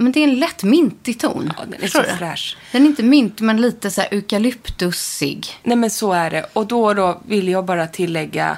Men 0.01 0.11
det 0.11 0.19
är 0.19 0.23
en 0.23 0.39
lätt 0.39 0.63
mintig 0.63 1.19
ton. 1.19 1.53
Ja, 1.57 1.63
den 1.65 1.83
är 1.83 1.87
så 1.87 2.03
fräsch. 2.17 2.57
Den 2.71 2.81
är 2.83 2.85
inte 2.87 3.03
mint, 3.03 3.41
men 3.41 3.61
lite 3.61 3.91
så 3.91 4.01
här 4.01 4.07
eukalyptusig. 4.13 5.47
Nej 5.63 5.77
men 5.77 5.89
så 5.89 6.13
är 6.13 6.29
det. 6.31 6.45
Och 6.53 6.67
då, 6.67 6.93
då 6.93 7.21
vill 7.27 7.47
jag 7.47 7.65
bara 7.65 7.87
tillägga 7.87 8.57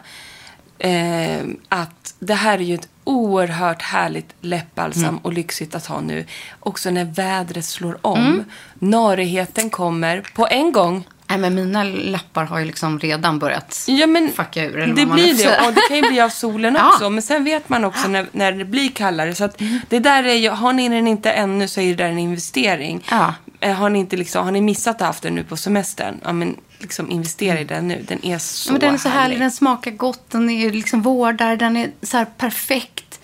eh, 0.79 1.41
att 1.69 2.15
det 2.19 2.33
här 2.33 2.57
är 2.57 2.63
ju 2.63 2.75
ett 2.75 2.88
oerhört 3.03 3.81
härligt 3.81 4.29
läppbalsam 4.41 5.03
Mm. 5.03 5.17
och 5.17 5.33
lyxigt 5.33 5.75
att 5.75 5.85
ha 5.85 6.01
nu. 6.01 6.25
Också 6.59 6.89
när 6.89 7.05
vädret 7.05 7.65
slår 7.65 7.97
om. 8.01 8.19
Mm. 8.19 8.43
Narigheten 8.79 9.69
kommer 9.69 10.21
på 10.35 10.47
en 10.47 10.71
gång. 10.71 11.07
Nej, 11.39 11.49
men 11.51 11.55
mina 11.55 11.83
läppar 11.83 12.45
har 12.45 12.59
ju 12.59 12.65
liksom 12.65 12.99
redan 12.99 13.39
börjat 13.39 13.83
Ja, 13.87 14.07
men 14.07 14.31
fucka 14.31 14.63
ur. 14.65 14.79
Eller 14.79 14.93
det 14.95 15.05
vad 15.05 15.15
blir 15.15 15.33
det. 15.33 15.67
Och 15.67 15.73
det 15.73 15.81
kan 15.87 15.97
ju 15.97 16.09
bli 16.09 16.21
av 16.21 16.29
solen 16.29 16.75
Ja. 16.79 16.87
också. 16.89 17.09
Men 17.09 17.21
sen 17.21 17.43
vet 17.43 17.69
man 17.69 17.83
också 17.85 18.07
när, 18.07 18.27
när 18.31 18.51
det 18.51 18.65
blir 18.65 18.89
kallare. 18.89 19.35
Så 19.35 19.43
att 19.43 19.61
det 19.89 19.99
där 19.99 20.23
är 20.23 20.33
ju, 20.33 20.49
har 20.49 20.73
ni 20.73 20.89
den 20.89 21.07
inte 21.07 21.31
ännu 21.31 21.67
så 21.67 21.81
är 21.81 21.87
det 21.87 21.93
där 22.03 22.09
en 22.09 22.19
investering. 22.19 23.03
Ja. 23.11 23.33
Eh, 23.59 23.73
Har 23.75 23.89
ni, 23.89 23.99
inte 23.99 24.17
liksom, 24.17 24.45
har 24.45 24.51
ni 24.51 24.61
missat 24.61 24.95
att 24.95 24.99
ha 25.01 25.07
haft 25.07 25.23
den 25.23 25.35
nu 25.35 25.43
på 25.43 25.57
semestern, 25.57 26.19
ja 26.23 26.33
men 26.33 26.55
liksom 26.79 27.11
investera 27.11 27.59
i 27.59 27.63
den 27.63 27.87
nu. 27.87 28.05
Den 28.07 28.25
är 28.25 28.37
så, 28.37 28.69
Ja, 28.69 28.71
men 28.71 28.81
den 28.81 28.93
är 28.93 28.97
så 28.97 29.09
härlig. 29.09 29.21
härlig. 29.21 29.39
Den 29.39 29.51
smakar 29.51 29.91
gott. 29.91 30.29
Den 30.31 30.49
är 30.49 30.71
liksom 30.71 31.01
vårdar. 31.01 31.55
Den 31.55 31.77
är 31.77 31.91
så 32.01 32.17
här 32.17 32.25
perfekt. 32.37 33.19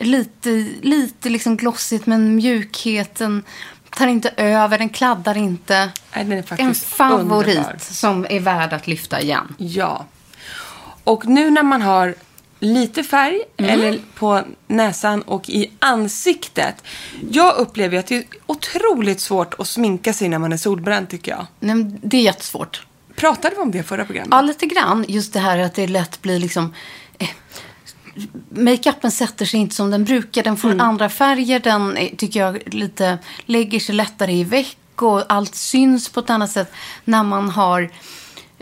Lite, 0.00 0.66
lite 0.82 1.28
liksom 1.28 1.56
glossigt, 1.56 2.06
men 2.06 2.34
mjukheten 2.36 3.42
tar 3.96 4.06
inte 4.06 4.28
över. 4.36 4.78
Den 4.78 4.88
kladdar 4.88 5.36
inte. 5.36 5.90
Nej, 6.14 6.24
den 6.24 6.32
är 6.32 6.36
En 6.36 6.42
faktiskt 6.42 6.84
favorit 6.84 7.56
underbar. 7.56 7.76
som 7.80 8.26
är 8.30 8.40
värd 8.40 8.72
att 8.72 8.86
lyfta 8.86 9.20
igen. 9.20 9.54
Ja. 9.58 10.04
Och 11.04 11.26
nu 11.26 11.50
när 11.50 11.62
man 11.62 11.82
har 11.82 12.14
lite 12.60 13.02
färg, 13.02 13.40
Mm. 13.56 13.70
eller 13.70 13.98
på 14.14 14.42
näsan 14.66 15.22
och 15.22 15.48
i 15.48 15.70
ansiktet. 15.78 16.82
Jag 17.30 17.56
upplever 17.56 17.98
att 17.98 18.06
det 18.06 18.16
är 18.16 18.24
otroligt 18.46 19.20
svårt 19.20 19.54
att 19.60 19.68
sminka 19.68 20.12
sig 20.12 20.28
när 20.28 20.38
man 20.38 20.52
är 20.52 20.56
solbränd 20.56 21.08
tycker 21.08 21.32
jag. 21.32 21.46
Nej, 21.60 21.74
men 21.74 21.98
det 22.02 22.16
är 22.16 22.22
jättesvårt. 22.22 22.86
Pratade 23.16 23.54
vi 23.54 23.60
om 23.62 23.70
det 23.70 23.78
i 23.78 23.82
förra 23.82 24.04
programmet? 24.04 24.28
Ja, 24.32 24.40
lite 24.42 24.66
grann. 24.66 25.04
Just 25.08 25.32
det 25.32 25.40
här 25.40 25.58
att 25.58 25.74
det 25.74 25.86
lätt 25.86 26.22
blir 26.22 26.38
liksom... 26.38 26.74
Makeupen 28.48 29.10
sätter 29.10 29.44
sig 29.44 29.60
inte 29.60 29.74
som 29.74 29.90
den 29.90 30.04
brukar. 30.04 30.42
Den 30.42 30.56
får 30.56 30.80
andra 30.80 31.08
färger. 31.08 31.60
Den 31.60 31.98
tycker 32.16 32.40
jag 32.40 32.74
lite 32.74 33.18
lägger 33.46 33.80
sig 33.80 33.94
lättare 33.94 34.32
i 34.32 34.44
väck. 34.44 34.78
Och 35.02 35.32
allt 35.32 35.54
syns 35.54 36.08
på 36.08 36.20
ett 36.20 36.30
annat 36.30 36.50
sätt. 36.50 36.72
När 37.04 37.22
man 37.22 37.50
har 37.50 37.90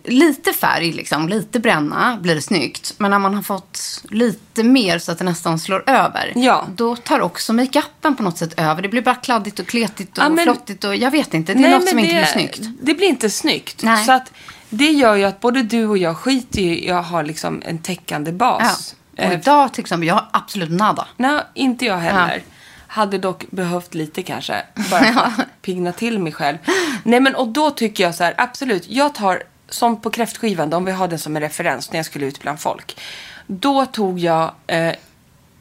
lite 0.05 0.53
färg, 0.53 0.93
liksom, 0.93 1.29
lite 1.29 1.61
bränna, 1.61 2.17
blir 2.21 2.35
det 2.35 2.43
snyggt. 2.43 2.95
Men 2.99 3.11
när 3.11 3.19
man 3.19 3.35
har 3.35 3.43
fått 3.43 4.05
lite 4.11 4.63
mer 4.63 4.99
så 4.99 5.13
att 5.13 5.19
det 5.19 5.25
nästan 5.25 5.59
slår 5.59 5.91
över. 5.91 6.33
Ja. 6.37 6.67
Då 6.77 6.97
tar 6.97 7.21
också 7.21 7.53
makeupen 7.53 8.17
på 8.17 8.23
något 8.23 8.39
sätt 8.39 8.55
över. 8.61 8.83
Det 8.83 8.89
blir 8.89 9.03
bara 9.03 9.15
kladdigt 9.15 9.59
och 9.59 9.67
kletigt 9.67 10.19
och 10.19 10.25
Ja, 10.25 10.29
men- 10.29 10.45
flottigt. 10.45 10.85
Och 10.85 10.97
jag 10.97 11.11
vet 11.11 11.35
inte. 11.35 11.55
Det 11.55 11.65
är 11.67 11.71
något 11.71 11.89
som 11.89 11.99
inte 11.99 12.15
blir 12.15 12.25
snyggt. 12.25 12.61
Det 12.83 12.95
blir 12.95 13.09
inte 13.09 13.31
snyggt. 13.31 13.83
Nej. 13.83 14.05
Så 14.05 14.13
att 14.13 14.33
det 14.71 14.91
gör 14.91 15.15
ju 15.15 15.25
att 15.25 15.41
både 15.41 15.63
du 15.63 15.87
och 15.87 15.99
jag 15.99 16.17
skiter 16.17 16.61
i 16.61 16.91
att 16.91 17.07
ha 17.07 17.23
liksom 17.23 17.63
en 17.65 17.79
täckande 17.79 18.33
Ja. 18.39 18.71
Och 19.19 19.25
Eh, 19.25 19.33
idag 19.33 19.73
till 19.73 19.81
exempel, 19.81 20.07
jag 20.07 20.15
har 20.15 20.29
absolut 20.31 20.71
nada. 20.71 21.09
Nej, 21.17 21.41
inte 21.55 21.85
jag 21.85 21.97
heller. 21.97 22.35
Ja. 22.35 22.53
Hade 22.87 23.19
dock 23.19 23.45
behövt 23.51 23.95
lite 23.95 24.23
kanske. 24.23 24.63
Bara 24.91 25.05
för 25.05 25.21
att 25.43 25.63
pigna 25.63 25.93
till 25.93 26.19
mig 26.19 26.33
själv. 26.33 26.59
Nej 27.03 27.21
men 27.21 27.35
och 27.35 27.49
då 27.49 27.71
tycker 27.71 28.05
jag 28.05 28.15
så 28.15 28.25
här, 28.25 28.35
absolut. 28.37 28.89
Jag 28.89 29.15
tar, 29.15 29.43
som 29.69 30.01
på 30.01 30.11
kräftskivan, 30.11 30.71
då, 30.71 30.77
om 30.77 30.85
vi 30.85 30.93
har 30.93 31.09
den 31.09 31.19
som 31.19 31.37
en 31.37 31.43
referens 31.43 31.93
när 31.93 31.99
jag 31.99 32.07
skulle 32.07 32.27
ut 32.27 32.41
bland 32.41 32.61
folk. 32.61 33.01
Då 33.47 33.87
tog 33.87 34.19
jag, 34.19 34.53
eh, 34.67 34.93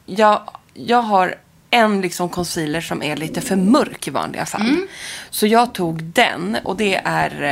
jag, 0.06 0.40
jag 0.74 1.02
har 1.02 1.34
en 1.70 2.00
liksom 2.00 2.28
concealer 2.28 2.80
som 2.80 3.02
är 3.02 3.16
lite 3.16 3.40
för 3.40 3.56
mörk 3.56 4.08
i 4.08 4.10
vanliga 4.10 4.46
fall. 4.46 4.76
Så 5.30 5.46
jag 5.46 5.72
tog 5.74 6.02
den 6.02 6.56
och 6.64 6.76
det 6.76 6.94
är 7.04 7.42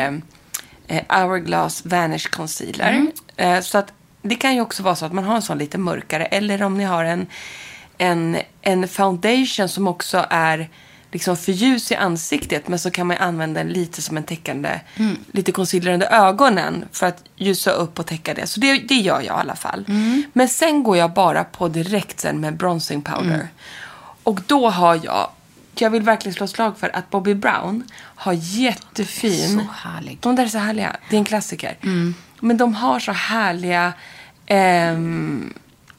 eh, 0.88 0.96
eh, 0.96 1.22
Hourglass 1.22 1.86
Vanish 1.86 2.30
Concealer. 2.30 3.06
Eh, 3.36 3.60
så 3.60 3.78
att 3.78 3.92
det 4.22 4.34
kan 4.34 4.54
ju 4.54 4.60
också 4.60 4.82
vara 4.82 4.96
så 4.96 5.04
att 5.04 5.12
man 5.12 5.24
har 5.24 5.36
en 5.36 5.42
sån 5.42 5.58
lite 5.58 5.78
mörkare. 5.78 6.24
Eller 6.24 6.62
om 6.62 6.78
ni 6.78 6.84
har 6.84 7.04
en, 7.04 7.26
en, 7.98 8.36
en 8.62 8.88
foundation 8.88 9.68
som 9.68 9.88
också 9.88 10.26
är 10.30 10.68
liksom 11.12 11.36
för 11.36 11.52
ljus 11.52 11.92
i 11.92 11.94
ansiktet. 11.94 12.68
Men 12.68 12.78
så 12.78 12.90
kan 12.90 13.06
man 13.06 13.16
använda 13.16 13.60
den 13.64 13.72
lite 13.72 14.02
som 14.02 14.16
en 14.16 14.22
täckande, 14.22 14.80
lite 15.32 15.52
concealer 15.52 15.92
under 15.92 16.06
ögonen. 16.28 16.84
För 16.92 17.06
att 17.06 17.24
ljusa 17.36 17.70
upp 17.70 17.98
och 17.98 18.06
täcka 18.06 18.34
det. 18.34 18.46
Så 18.46 18.60
det, 18.60 18.78
det 18.78 18.94
gör 18.94 19.20
jag 19.20 19.24
i 19.24 19.28
alla 19.28 19.56
fall. 19.56 19.84
Men 20.32 20.48
sen 20.48 20.82
går 20.82 20.96
jag 20.96 21.12
bara 21.12 21.44
på 21.44 21.68
direkt 21.68 22.20
sen 22.20 22.40
med 22.40 22.56
bronzing 22.56 23.02
powder. 23.02 23.48
Och 24.22 24.40
då 24.46 24.68
har 24.70 25.00
jag, 25.04 25.30
jag 25.74 25.90
vill 25.90 26.02
verkligen 26.02 26.34
slå 26.34 26.46
slag 26.46 26.78
för 26.78 26.96
att 26.96 27.10
Bobby 27.10 27.34
Brown 27.34 27.84
har 27.94 28.32
jättefin. 28.32 29.58
Så 29.58 29.88
härlig. 29.88 30.18
De 30.20 30.36
där 30.36 30.44
är 30.44 30.48
så 30.48 30.58
härliga. 30.58 30.96
Det 31.10 31.16
är 31.16 31.18
en 31.18 31.24
klassiker. 31.24 31.76
Men 32.44 32.56
de 32.56 32.74
har 32.74 33.00
så 33.00 33.12
härliga, 33.12 33.92
ehm, 34.46 35.54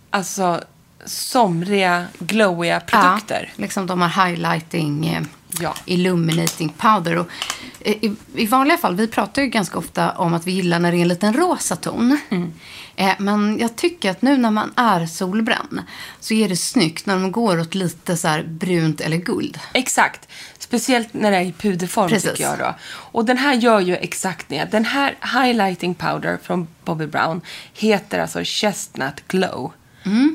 alltså 0.10 0.62
somriga, 1.06 2.06
glowiga 2.20 2.80
produkter. 2.80 3.52
Ja, 3.56 3.62
liksom 3.62 3.88
de 3.88 4.02
har 4.02 4.26
highlighting, 4.28 5.08
eh, 5.08 5.24
Ja. 5.60 5.74
illuminating 5.86 6.70
powder. 6.78 7.16
Och, 7.18 7.26
eh, 7.28 7.63
i, 7.84 8.16
I 8.36 8.46
vanliga 8.46 8.78
fall, 8.78 8.96
vi 8.96 9.08
pratar 9.08 9.42
ju 9.42 9.48
ganska 9.48 9.78
ofta 9.78 10.12
om 10.12 10.34
att 10.34 10.48
vi 10.48 10.52
gillar 10.52 10.80
när 10.80 10.92
det 10.92 10.98
är 10.98 11.02
en 11.02 11.08
liten 11.08 11.34
rosa 11.34 11.76
ton. 11.76 12.18
Mm. 12.30 12.54
Eh, 12.96 13.14
men 13.20 13.60
jag 13.60 13.76
tycker 13.76 14.12
att 14.12 14.22
nu 14.22 14.38
när 14.38 14.52
man 14.52 14.74
är 14.76 15.06
solbränd 15.06 15.84
så 16.20 16.34
är 16.34 16.50
det 16.50 16.58
snyggt 16.58 17.06
när 17.06 17.14
de 17.14 17.32
går 17.32 17.60
åt 17.60 17.76
lite 17.76 18.18
så 18.18 18.42
brunt 18.46 19.02
eller 19.02 19.18
guld. 19.18 19.60
Exakt. 19.74 20.28
Speciellt 20.60 21.14
när 21.14 21.32
det 21.32 21.38
är 21.38 21.42
i 21.42 21.52
puderform 21.52 22.10
Precis. 22.10 22.32
tycker 22.32 22.44
jag 22.44 22.60
då. 22.60 22.76
Och 22.86 23.26
den 23.26 23.38
här 23.38 23.54
gör 23.54 23.80
ju 23.80 23.96
exakt 23.96 24.50
det. 24.50 24.72
Den 24.72 24.86
här 24.86 25.16
highlighting 25.44 25.96
powder 25.96 26.38
från 26.44 26.68
Bobby 26.86 27.08
Brown 27.08 27.42
heter 27.74 28.20
alltså 28.20 28.44
Chestnut 28.44 29.28
Glow. 29.28 29.74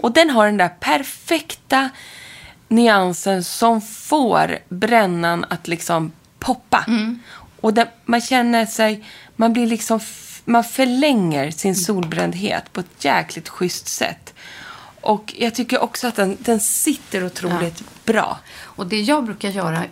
Och 0.02 0.12
den 0.12 0.30
har 0.30 0.46
den 0.46 0.56
där 0.56 0.68
perfekta 0.68 1.90
nyansen 2.68 3.44
som 3.44 3.80
får 3.80 4.58
brännan 4.68 5.44
att 5.48 5.68
liksom 5.68 6.12
poppa. 6.38 6.84
Och 7.60 7.74
där 7.74 7.90
man 8.04 8.20
känner 8.20 8.66
sig, 8.66 9.04
man 9.36 9.52
blir 9.52 9.66
liksom, 9.66 10.00
man 10.44 10.64
förlänger 10.64 11.50
sin 11.50 11.76
solbrändhet 11.76 12.72
på 12.72 12.80
ett 12.80 13.04
jäkligt 13.04 13.48
schysst 13.48 13.88
sätt. 13.88 14.34
Och 15.00 15.34
jag 15.38 15.54
tycker 15.54 15.78
också 15.82 16.06
att 16.06 16.16
den, 16.16 16.36
den 16.40 16.60
sitter 16.60 17.24
otroligt 17.26 18.04
bra. 18.04 18.38
Och 18.62 18.86
det 18.86 19.00
jag 19.00 19.24
brukar 19.24 19.48
göra 19.48 19.84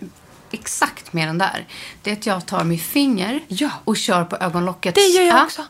exakt 0.51 1.13
med 1.13 1.29
den 1.29 1.39
där, 1.39 1.67
det 2.03 2.11
är 2.11 2.15
att 2.15 2.27
jag 2.27 2.47
tar 2.47 2.65
mitt 2.65 2.83
finger 2.83 3.41
Ja. 3.49 3.71
och 3.85 3.97
kör 3.97 4.25
på 4.25 4.37
ögonlocket. 4.37 4.95
Det 4.95 5.01
gör 5.01 5.23
jag 5.23 5.37
Ja. 5.39 5.45
också. 5.45 5.63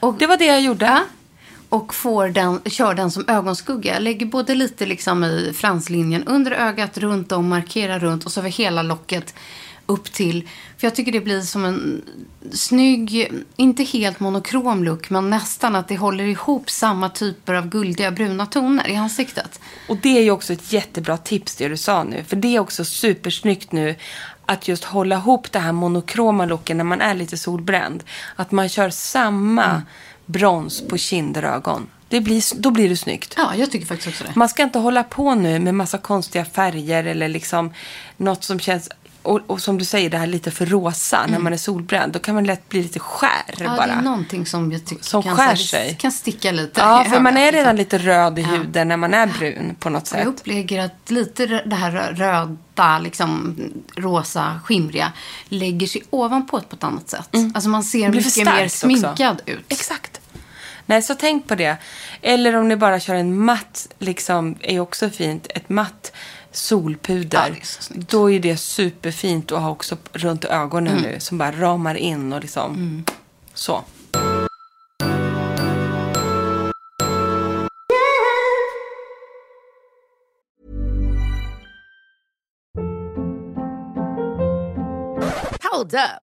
Och 0.00 0.14
Det 0.18 0.26
var 0.26 0.36
det 0.36 0.44
jag 0.46 0.60
gjorde. 0.60 0.84
Ja. 0.86 1.00
och 1.70 1.94
får 1.94 2.28
den, 2.28 2.60
kör 2.66 2.94
den 2.94 3.10
som 3.10 3.24
ögonskugga. 3.28 3.94
Jag 3.94 4.02
lägger 4.02 4.26
både 4.26 4.54
lite 4.54 4.86
liksom 4.86 5.24
i 5.24 5.52
franslinjen 5.56 6.24
under 6.24 6.50
ögat, 6.52 6.98
runt 6.98 7.32
om, 7.32 7.48
markerar 7.48 7.98
runt 7.98 8.24
och 8.26 8.32
så 8.32 8.40
över 8.40 8.50
hela 8.50 8.82
locket 8.82 9.34
upp 9.88 10.12
till. 10.12 10.48
För 10.78 10.86
jag 10.86 10.94
tycker 10.94 11.12
det 11.12 11.20
blir 11.20 11.40
som 11.40 11.64
en 11.64 12.02
snygg, 12.52 13.32
inte 13.56 13.84
helt 13.84 14.20
monokrom 14.20 14.84
look, 14.84 15.10
men 15.10 15.30
nästan 15.30 15.76
att 15.76 15.88
det 15.88 15.96
håller 15.96 16.24
ihop 16.24 16.70
samma 16.70 17.08
typer 17.08 17.54
av 17.54 17.68
guldiga 17.68 18.10
bruna 18.10 18.46
toner 18.46 18.88
i 18.88 18.96
ansiktet. 18.96 19.60
Och 19.88 19.96
det 19.96 20.18
är 20.18 20.22
ju 20.22 20.30
också 20.30 20.52
ett 20.52 20.72
jättebra 20.72 21.16
tips 21.16 21.56
det 21.56 21.68
du 21.68 21.76
sa 21.76 22.04
nu. 22.04 22.24
För 22.24 22.36
det 22.36 22.56
är 22.56 22.60
också 22.60 22.84
supersnyggt 22.84 23.72
nu 23.72 23.94
att 24.46 24.68
just 24.68 24.84
hålla 24.84 25.16
ihop 25.16 25.52
det 25.52 25.58
här 25.58 25.72
monokroma 25.72 26.44
looken 26.46 26.76
när 26.76 26.84
man 26.84 27.00
är 27.00 27.14
lite 27.14 27.36
solbränd. 27.36 28.04
Att 28.36 28.50
man 28.50 28.68
kör 28.68 28.90
samma 28.90 29.64
mm. 29.64 29.82
brons 30.26 30.88
på 30.88 30.96
kinder 30.96 31.44
och 31.44 31.50
ögon. 31.50 31.86
Det 32.08 32.20
blir, 32.20 32.60
då 32.60 32.70
blir 32.70 32.88
det 32.88 32.96
snyggt. 32.96 33.34
Ja, 33.36 33.54
jag 33.54 33.70
tycker 33.70 33.86
faktiskt 33.86 34.08
också 34.08 34.24
det. 34.24 34.36
Man 34.36 34.48
ska 34.48 34.62
inte 34.62 34.78
hålla 34.78 35.04
på 35.04 35.34
nu 35.34 35.58
med 35.58 35.74
massa 35.74 35.98
konstiga 35.98 36.44
färger 36.44 37.04
eller 37.04 37.28
liksom 37.28 37.72
något 38.16 38.44
som 38.44 38.60
känns 38.60 38.88
och, 39.28 39.40
och, 39.46 39.60
som 39.60 39.78
du 39.78 39.84
säger, 39.84 40.10
det 40.10 40.18
här 40.18 40.26
lite 40.26 40.50
för 40.50 40.66
rosa 40.66 41.18
mm. 41.18 41.30
när 41.30 41.38
man 41.38 41.52
är 41.52 41.56
solbränd. 41.56 42.12
Då 42.12 42.18
kan 42.18 42.34
man 42.34 42.44
lätt 42.44 42.68
bli 42.68 42.82
lite 42.82 42.98
skär 42.98 43.30
ja, 43.58 43.76
bara. 43.76 43.86
det 43.86 43.92
är 43.92 44.02
någonting 44.02 44.46
som 44.46 44.72
jag 44.72 44.86
tycker 44.86 45.04
som 45.04 45.22
kan, 45.22 45.36
skär 45.36 45.54
sig. 45.54 45.96
kan 46.00 46.12
sticka 46.12 46.52
lite. 46.52 46.80
Ja, 46.80 47.06
för 47.10 47.20
man 47.20 47.36
är 47.36 47.52
redan 47.52 47.76
lite 47.76 47.98
röd 47.98 48.38
i 48.38 48.42
huden 48.42 48.70
ja. 48.74 48.84
när 48.84 48.96
man 48.96 49.14
är 49.14 49.26
brun 49.26 49.76
på 49.78 49.90
något 49.90 50.06
sätt. 50.06 50.18
Jag 50.18 50.28
upplever 50.28 50.78
att 50.78 51.10
lite 51.10 51.46
det 51.46 51.76
här 51.76 52.12
röda, 52.12 52.98
liksom 52.98 53.56
rosa, 53.96 54.60
skimriga 54.64 55.12
lägger 55.48 55.86
sig 55.86 56.02
ovanpå 56.10 56.60
på 56.60 56.76
ett 56.76 56.84
annat 56.84 57.10
sätt. 57.10 57.34
Mm. 57.34 57.52
Alltså 57.54 57.70
man 57.70 57.84
ser 57.84 58.08
mycket 58.08 58.44
mer 58.44 58.68
sminkad 58.68 59.40
också. 59.40 59.50
ut. 59.50 59.64
Exakt. 59.68 60.20
Nej, 60.86 61.02
så 61.02 61.14
tänk 61.14 61.48
på 61.48 61.54
det. 61.54 61.76
Eller 62.22 62.56
om 62.56 62.68
ni 62.68 62.76
bara 62.76 63.00
kör 63.00 63.14
en 63.14 63.44
matt, 63.44 63.88
liksom, 63.98 64.56
är 64.60 64.80
också 64.80 65.10
fint. 65.10 65.46
Ett 65.54 65.68
matt 65.68 66.12
solpuder. 66.58 67.38
Ja, 67.38 67.48
är 67.48 68.00
då 68.08 68.30
är 68.30 68.40
det 68.40 68.56
superfint 68.56 69.52
att 69.52 69.60
ha 69.60 69.70
också 69.70 69.96
runt 70.12 70.44
ögonen 70.44 70.98
mm. 70.98 71.10
nu. 71.10 71.20
Som 71.20 71.38
bara 71.38 71.52
ramar 71.52 71.94
in 71.94 72.32
och 72.32 72.40
liksom 72.40 72.74
mm. 72.74 73.04
så. 73.54 73.84
Hold 85.72 85.94
up. 85.94 86.27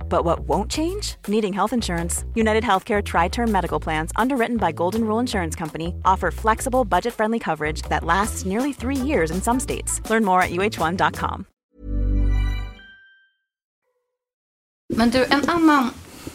But 0.11 0.25
what 0.25 0.41
won't 0.41 0.69
change? 0.69 1.15
Needing 1.27 1.53
health 1.53 1.73
insurance. 1.73 2.25
United 2.35 2.63
Healthcare 2.63 3.01
Tri-Term 3.01 3.51
Medical 3.51 3.79
Plans, 3.79 4.11
underwritten 4.17 4.57
by 4.57 4.71
Golden 4.73 5.05
Rule 5.05 5.21
Insurance 5.21 5.55
Company, 5.55 5.93
offer 6.03 6.31
flexible, 6.31 6.83
budget-friendly 6.85 7.39
coverage 7.39 7.81
that 7.83 8.03
lasts 8.03 8.45
nearly 8.45 8.73
three 8.73 9.07
years 9.07 9.31
in 9.31 9.41
some 9.41 9.59
states. 9.59 10.01
Learn 10.09 10.25
more 10.25 10.41
at 10.41 10.51
uh1.com. 10.51 11.45
Men 14.89 15.09
du, 15.09 15.25
en 15.25 15.49
annan 15.49 15.89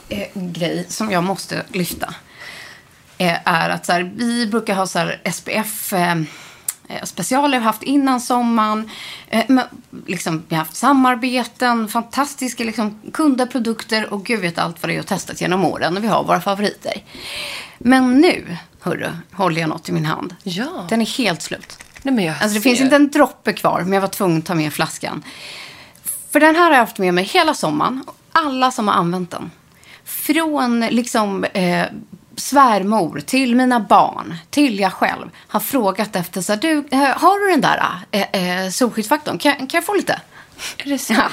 eh, 0.09 0.29
grej 0.35 0.87
som 0.89 1.11
jag 1.11 1.25
måste 1.25 1.65
lyfta 1.73 2.15
eh, 3.19 3.39
är 3.45 3.71
att 3.71 3.87
så 3.87 3.93
här, 3.93 4.13
vi 4.17 4.47
brukar 4.47 4.75
ha 4.75 4.87
så 4.87 4.99
här 4.99 5.21
SPF... 5.33 5.93
Eh, 5.93 6.15
specialer 7.03 7.59
vi 7.59 7.65
haft 7.65 7.83
innan 7.83 8.21
sommaren. 8.21 8.91
Eh, 9.29 9.45
liksom, 10.07 10.43
vi 10.49 10.55
har 10.55 10.63
haft 10.63 10.77
samarbeten, 10.77 11.89
fantastiska 11.89 12.65
liksom, 12.65 13.01
kundaprodukter 13.13 14.13
och 14.13 14.25
gud 14.25 14.41
vet 14.41 14.59
allt 14.59 14.83
vad 14.83 14.91
det 14.91 14.97
är 14.97 15.01
att 15.01 15.07
testat 15.07 15.41
genom 15.41 15.65
åren. 15.65 15.97
Och 15.97 16.05
vi 16.05 16.09
har 16.09 16.25
våra 16.25 16.41
favoriter. 16.41 17.03
Men 17.79 18.21
nu, 18.21 18.57
hörru, 18.81 19.11
håller 19.33 19.61
jag 19.61 19.69
något 19.69 19.89
i 19.89 19.93
min 19.93 20.07
hand. 20.07 20.35
Ja. 20.43 20.87
Den 20.89 21.01
är 21.01 21.19
helt 21.19 21.43
slut. 21.43 21.79
Nej, 22.03 22.15
men 22.15 22.25
jag 22.25 22.35
alltså, 22.41 22.55
det 22.55 22.61
finns 22.61 22.81
inte 22.81 22.97
en 22.97 23.11
droppe 23.11 23.53
kvar, 23.53 23.81
men 23.81 23.93
jag 23.93 24.01
var 24.01 24.09
tvungen 24.09 24.39
att 24.39 24.47
ta 24.47 24.55
med 24.55 24.73
flaskan. 24.73 25.25
För 26.31 26.41
den 26.41 26.57
här 26.57 26.65
har 26.65 26.71
jag 26.71 26.79
haft 26.79 26.99
med 26.99 27.15
mig 27.15 27.25
hela 27.25 27.55
sommaren. 27.55 28.05
Alla 28.33 28.71
som 28.71 28.89
har 28.89 28.95
använt 28.95 29.31
den. 29.31 29.51
Från 30.05 30.81
liksom 30.81 31.45
eh, 31.45 31.87
svärmor 32.37 33.21
till 33.21 33.57
mina 33.57 33.81
barn, 33.81 34.37
till 34.51 34.81
jag 34.81 34.93
själv, 34.93 35.31
har 35.49 35.61
frågat 35.61 36.17
efter 36.17 36.41
så 36.41 36.53
här, 36.53 36.61
du, 36.61 36.85
eh, 36.91 37.01
har 37.01 37.45
du 37.45 37.51
den 37.51 37.61
där 37.61 37.83
äh, 38.11 38.65
äh, 38.65 38.71
solskyddsfaktorn? 38.71 39.39
Kan, 39.39 39.57
kan 39.57 39.69
jag 39.73 39.85
få 39.85 39.95
lite? 39.95 40.21
Är 40.79 40.91
det 40.91 40.99
så? 40.99 41.13
Ja. 41.13 41.29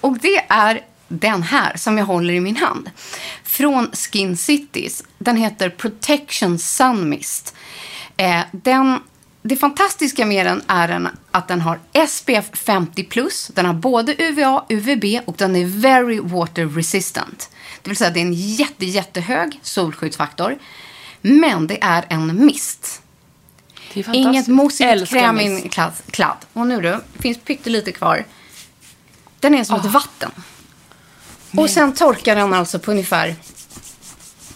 Och 0.00 0.18
det 0.18 0.44
är 0.48 0.80
den 1.08 1.42
här 1.42 1.76
som 1.76 1.98
jag 1.98 2.04
håller 2.04 2.34
i 2.34 2.40
min 2.40 2.56
hand. 2.56 2.90
Från 3.44 3.90
Skin 3.92 4.36
Cities. 4.36 5.04
Den 5.18 5.36
heter 5.36 5.70
Protection 5.70 6.58
Sun 6.58 7.08
Mist. 7.08 7.54
Eh, 8.16 8.40
den, 8.52 8.98
det 9.42 9.56
fantastiska 9.56 10.26
med 10.26 10.46
den 10.46 10.62
är 10.66 10.88
den 10.88 11.08
att 11.30 11.48
den 11.48 11.60
har 11.60 11.78
SPF 12.08 12.50
50+. 12.52 13.52
Den 13.54 13.66
har 13.66 13.74
både 13.74 14.14
UVA, 14.22 14.64
UVB 14.68 15.04
och 15.26 15.34
den 15.38 15.56
är 15.56 15.64
very 15.64 16.20
water 16.20 16.66
resistant. 16.66 17.50
Det 17.82 17.90
vill 17.90 17.96
säga 17.96 18.10
det 18.10 18.20
är 18.20 18.24
en 18.24 18.32
jätte, 18.32 18.86
jättehög 18.86 19.60
solskyddsfaktor. 19.62 20.58
Men 21.20 21.66
det 21.66 21.82
är 21.82 22.04
en 22.08 22.46
mist. 22.46 23.02
Det 23.94 24.00
är 24.00 24.14
Inget 24.14 24.48
mossigt 24.48 25.08
krämig 25.08 25.72
kladd. 26.10 26.36
Och 26.52 26.66
nu 26.66 26.80
då, 26.80 27.00
finns 27.18 27.38
pyttelite 27.38 27.92
kvar. 27.92 28.24
Den 29.40 29.54
är 29.54 29.64
som 29.64 29.76
oh. 29.76 29.86
ett 29.86 29.92
vatten. 29.92 30.30
Men. 31.50 31.64
Och 31.64 31.70
sen 31.70 31.94
torkar 31.94 32.36
den 32.36 32.52
alltså 32.52 32.78
på 32.78 32.90
ungefär, 32.90 33.36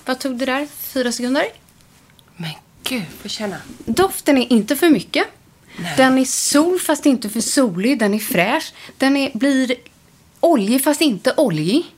vad 0.04 0.18
tog 0.18 0.38
det 0.38 0.46
där? 0.46 0.68
Fyra 0.80 1.12
sekunder? 1.12 1.44
Men 2.37 2.50
gud, 2.82 3.02
få 3.22 3.28
känna. 3.28 3.56
Doften 3.84 4.38
är 4.38 4.52
inte 4.52 4.76
för 4.76 4.90
mycket. 4.90 5.26
Nej. 5.76 5.94
Den 5.96 6.18
är 6.18 6.24
sol 6.24 6.80
fast 6.80 7.06
inte 7.06 7.30
för 7.30 7.40
solig. 7.40 7.98
Den 7.98 8.14
är 8.14 8.18
fräsch. 8.18 8.72
Den 8.96 9.16
är, 9.16 9.30
blir 9.34 9.74
oljig 10.40 10.84
fast 10.84 11.00
inte 11.00 11.34
oljig. 11.37 11.93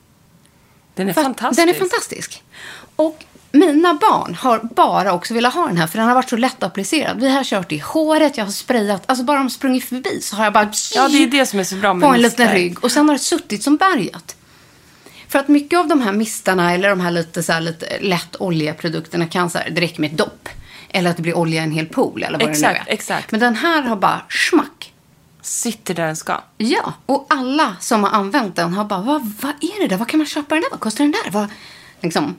Den 0.97 1.09
är 1.09 1.13
för 1.13 1.23
fantastisk. 1.23 1.67
Den 1.67 1.75
är 1.75 1.79
fantastisk. 1.79 2.43
Och 2.97 3.25
mina 3.53 3.95
barn 3.95 4.35
har 4.35 4.59
bara 4.59 5.13
också 5.13 5.35
velat 5.35 5.55
ha 5.55 5.67
den 5.67 5.77
här 5.77 5.87
för 5.87 5.99
den 5.99 6.09
har 6.09 6.15
varit 6.15 6.31
så 6.31 6.37
lätt 6.37 6.63
applicerad. 6.63 7.21
Vi 7.21 7.29
har 7.29 7.45
kört 7.45 7.73
i 7.73 7.79
håret, 7.79 8.37
jag 8.37 8.45
har 8.45 8.53
sprayat, 8.53 9.03
alltså 9.07 9.25
bara 9.25 9.39
de 9.39 9.51
sprungit 9.51 9.85
förbi 9.85 10.21
så 10.21 10.37
har 10.37 10.45
jag 10.45 10.53
bara 10.53 10.73
Ja, 10.95 11.09
det 11.09 11.23
är 11.23 11.27
det 11.27 11.47
som 11.47 11.59
är 11.59 11.65
så 11.65 11.75
bra 11.75 11.95
med 11.95 12.09
På 12.09 12.15
en 12.15 12.23
liten 12.23 12.53
rygg 12.53 12.85
och 12.85 12.93
sen 12.93 13.09
har 13.09 13.15
det 13.15 13.19
suttit 13.19 13.63
som 13.63 13.77
berget. 13.77 14.37
För 15.29 15.39
att 15.39 15.49
mycket 15.49 15.79
av 15.79 15.89
de 15.89 16.01
här 16.01 16.13
mistarna 16.13 16.75
eller 16.75 16.89
de 16.91 17.01
här 17.01 17.11
lite, 17.11 17.43
så 17.43 17.53
här, 17.53 17.61
lite 17.61 17.99
lätt 18.01 18.37
oljeprodukterna 18.39 19.27
kan 19.27 19.51
så 19.51 19.59
här, 19.59 19.71
det 19.71 19.81
räcker 19.81 20.01
med 20.01 20.11
ett 20.11 20.19
dopp. 20.19 20.49
Eller 20.89 21.11
att 21.11 21.17
det 21.17 21.23
blir 21.23 21.37
olja 21.37 21.61
i 21.61 21.65
en 21.65 21.73
hel 21.73 21.87
pool 21.87 22.23
eller 22.23 22.39
vad 22.39 22.51
exakt, 22.51 22.75
det 22.75 22.85
nu 22.85 22.91
är. 22.91 22.95
Exakt. 22.95 23.31
Men 23.31 23.41
den 23.41 23.57
här 23.57 23.83
har 23.83 23.97
bara 23.97 24.23
smack 24.29 24.76
sitter 25.47 25.95
där 25.95 26.07
den 26.07 26.17
ska. 26.17 26.41
Ja, 26.59 26.93
och 27.07 27.27
alla 27.29 27.77
som 27.81 28.05
har 28.05 28.11
använt 28.11 28.57
den 28.57 28.73
har 28.73 28.85
bara, 28.85 29.01
vad, 29.01 29.33
vad 29.41 29.53
är 29.61 29.83
det 29.83 29.89
där? 29.89 29.97
Vad 29.97 30.09
kan 30.09 30.19
man 30.19 30.27
köpa 30.27 30.55
den 30.55 30.63
där? 30.63 30.71
Vad 30.71 30.81
kostar 30.81 31.05
den 31.05 31.13
där? 31.25 31.31
Vad, 31.31 31.49
liksom. 32.01 32.37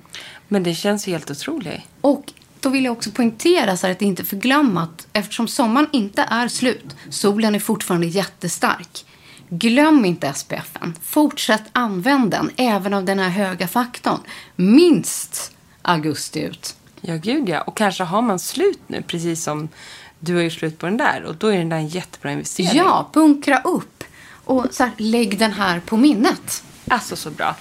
Men 0.48 0.64
det 0.64 0.76
känns 0.76 1.08
ju 1.08 1.12
helt 1.12 1.32
otroligt. 1.32 1.82
Och 2.02 2.34
då 2.60 2.70
vill 2.70 2.86
jag 2.86 2.92
också 2.92 3.12
poängtera 3.12 3.78
så 3.78 3.88
att 3.88 4.00
det 4.00 4.06
inte 4.06 4.24
förglömmat, 4.24 5.08
eftersom 5.14 5.48
sommaren 5.48 5.90
inte 5.92 6.22
är 6.22 6.48
slut, 6.48 6.96
solen 7.10 7.56
är 7.56 7.60
fortfarande 7.60 8.08
jättestark. 8.08 9.06
Glöm 9.50 10.06
inte 10.06 10.34
SPFen. 10.34 10.96
Fortsätt 11.04 11.64
använda 11.72 12.38
den, 12.38 12.52
även 12.58 12.94
av 12.94 13.06
den 13.06 13.20
här 13.20 13.30
höga 13.30 13.68
faktorn. 13.68 14.20
Minst 14.56 15.56
augusti 15.82 16.40
ut. 16.40 16.76
Ja, 17.02 17.16
gud 17.16 17.50
ja. 17.50 17.62
Och 17.62 17.78
kanske 17.78 18.04
har 18.04 18.22
man 18.22 18.40
slut 18.40 18.80
nu, 18.88 19.02
precis 19.02 19.44
som 19.44 19.70
du 20.20 20.36
har 20.36 20.42
gjort 20.42 20.54
slut 20.54 20.80
på 20.80 20.86
den 20.86 20.98
där. 20.98 21.24
Och 21.24 21.36
då 21.36 21.48
är 21.48 21.58
den 21.58 21.70
där 21.70 21.78
en 21.78 21.88
jättebra 21.88 22.32
investering. 22.32 22.78
Ja, 22.78 23.10
bunkra 23.14 23.62
upp. 23.62 24.04
Och 24.46 24.66
så 24.72 24.84
här, 24.84 24.92
lägg 24.98 25.40
den 25.40 25.54
här 25.54 25.80
på 25.80 25.98
minnet. 25.98 26.64
Alltså 26.88 27.16
så 27.16 27.30
bra. 27.30 27.56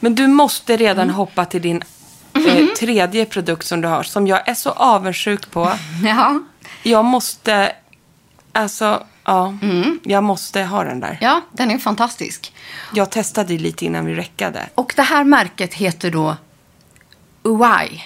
Men 0.00 0.14
du 0.14 0.26
måste 0.26 0.76
redan 0.76 1.10
hoppa 1.10 1.44
till 1.44 1.62
din 1.62 1.82
eh, 2.34 2.66
tredje 2.78 3.24
produkt 3.26 3.66
som 3.66 3.80
du 3.80 3.88
har. 3.88 4.02
Som 4.02 4.26
jag 4.26 4.48
är 4.48 4.54
så 4.54 4.70
avundsjuk 4.70 5.50
på. 5.50 5.72
Ja. 6.04 6.40
Jag 6.82 7.04
måste, 7.04 7.72
alltså, 8.52 9.06
ja. 9.24 9.54
Jag 10.02 10.24
måste 10.24 10.62
ha 10.62 10.84
den 10.84 11.00
där. 11.00 11.18
ja, 11.20 11.40
den 11.52 11.70
är 11.70 11.78
fantastisk. 11.78 12.52
Jag 12.94 13.10
testade 13.10 13.52
ju 13.52 13.58
lite 13.58 13.84
innan 13.84 14.06
vi 14.06 14.14
räckade. 14.14 14.68
Och 14.74 14.92
det 14.96 15.02
här 15.02 15.24
märket 15.24 15.74
heter 15.74 16.10
då 16.10 16.36
Uai. 17.42 18.02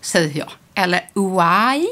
Säger 0.00 0.38
jag. 0.38 0.50
Eller 0.74 1.10
Uai. 1.14 1.86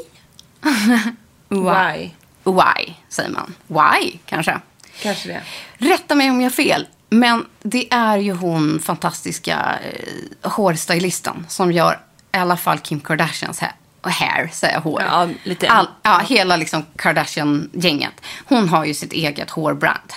Why? 1.49 2.11
Uai 2.43 2.95
säger 3.09 3.29
man. 3.29 3.55
Why 3.67 4.17
kanske. 4.25 4.59
Kanske 5.01 5.27
det. 5.29 5.41
Rätta 5.77 6.15
mig 6.15 6.29
om 6.29 6.41
jag 6.41 6.45
har 6.45 6.55
fel. 6.55 6.87
Men 7.09 7.45
det 7.63 7.93
är 7.93 8.17
ju 8.17 8.31
hon 8.33 8.79
fantastiska 8.83 9.79
eh, 9.83 10.51
hårstylisten 10.51 11.45
som 11.49 11.71
gör 11.71 11.99
i 12.33 12.37
alla 12.37 12.57
fall 12.57 12.77
Kim 12.79 12.99
Kardashians 12.99 13.59
hair. 13.59 13.71
Hair, 14.01 14.49
säger 14.53 14.73
jag 14.73 14.81
hår. 14.81 15.01
Ja, 15.07 15.27
lite- 15.43 15.69
All, 15.69 15.87
ja, 16.03 16.21
hela 16.29 16.55
liksom 16.55 16.85
Kardashian-gänget. 16.95 18.13
Hon 18.45 18.69
har 18.69 18.85
ju 18.85 18.93
sitt 18.93 19.13
eget 19.13 19.49
hårbrand. 19.49 20.13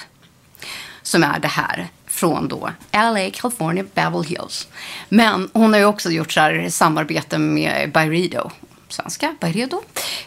Som 1.02 1.24
är 1.24 1.38
det 1.38 1.48
här 1.48 1.86
från 2.06 2.48
då 2.48 2.70
LA, 2.92 3.30
California, 3.32 3.84
Beverly 3.94 4.28
Hills. 4.28 4.68
Men 5.08 5.50
hon 5.52 5.72
har 5.72 5.80
ju 5.80 5.86
också 5.86 6.10
gjort 6.10 6.32
så 6.32 6.40
här 6.40 6.68
samarbete 6.70 7.38
med 7.38 7.92
Byredo. 7.92 8.50
Svenska, 8.88 9.34
Byredo. 9.40 9.82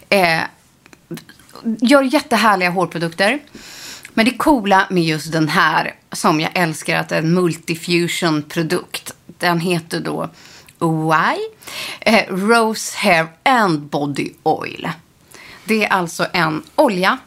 Eh, 0.10 0.42
gör 1.64 2.02
jättehärliga 2.02 2.70
hårprodukter. 2.70 3.40
Men 4.14 4.26
det 4.26 4.32
coola 4.32 4.88
med 4.90 5.04
just 5.04 5.32
den 5.32 5.50
här, 5.50 5.96
som 6.12 6.40
jag 6.40 6.52
älskar, 6.54 7.00
att 7.00 7.10
det 7.10 7.16
är 7.16 7.20
en 7.20 7.34
multifusion-produkt. 7.34 9.14
Den 9.26 9.60
heter 9.60 10.00
då 10.00 10.30
OI, 10.80 11.38
eh, 12.00 12.36
Rose 12.36 12.98
Hair 12.98 13.28
and 13.44 13.80
Body 13.82 14.32
Oil. 14.44 14.90
Det 15.66 15.86
är 15.86 15.90
alltså 15.90 16.28
en 16.34 16.64
olja 16.76 17.18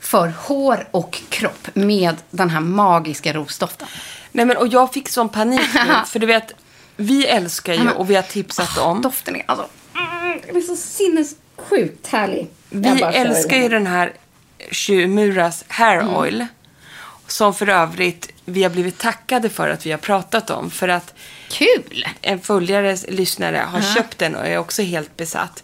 för 0.00 0.32
hår 0.38 0.88
och 0.90 1.20
kropp 1.28 1.68
med 1.74 2.16
den 2.30 2.50
här 2.50 2.60
magiska 2.60 3.32
rosdoften. 3.32 3.88
Nej, 4.32 4.46
men 4.46 4.56
och 4.56 4.68
jag 4.68 4.92
fick 4.92 5.08
sån 5.08 5.28
panik 5.28 5.74
nu. 5.74 5.94
För 6.06 6.18
du 6.18 6.26
vet, 6.26 6.52
vi 6.96 7.26
älskar 7.26 7.74
ju 7.74 7.90
och 7.90 8.10
vi 8.10 8.14
har 8.14 8.22
tipsat 8.22 8.78
om. 8.78 9.02
Doften 9.02 9.36
är 9.36 9.42
alltså... 9.46 9.68
Mm, 10.00 10.40
den 10.46 10.56
är 10.56 10.60
så 10.60 10.76
sinnessjukt 10.76 12.06
härlig. 12.06 12.46
Vi 12.68 13.02
älskar 13.02 13.56
ju 13.56 13.68
den 13.68 13.86
här 13.86 14.12
Shumuras 14.70 15.64
hair 15.68 16.00
Mm. 16.00 16.14
oil. 16.16 16.46
Som 17.26 17.54
för 17.54 17.68
övrigt 17.68 18.30
vi 18.44 18.62
har 18.62 18.70
blivit 18.70 18.98
tackade 18.98 19.48
för 19.48 19.68
att 19.68 19.86
vi 19.86 19.90
har 19.90 19.98
pratat 19.98 20.50
om. 20.50 20.70
För 20.70 20.88
att 20.88 21.14
Kul! 21.50 22.04
en 22.22 22.40
följare, 22.40 22.96
lyssnare, 23.08 23.56
har 23.68 23.94
köpt 23.94 24.18
den 24.18 24.34
och 24.36 24.46
är 24.46 24.58
också 24.58 24.82
helt 24.82 25.16
besatt. 25.16 25.62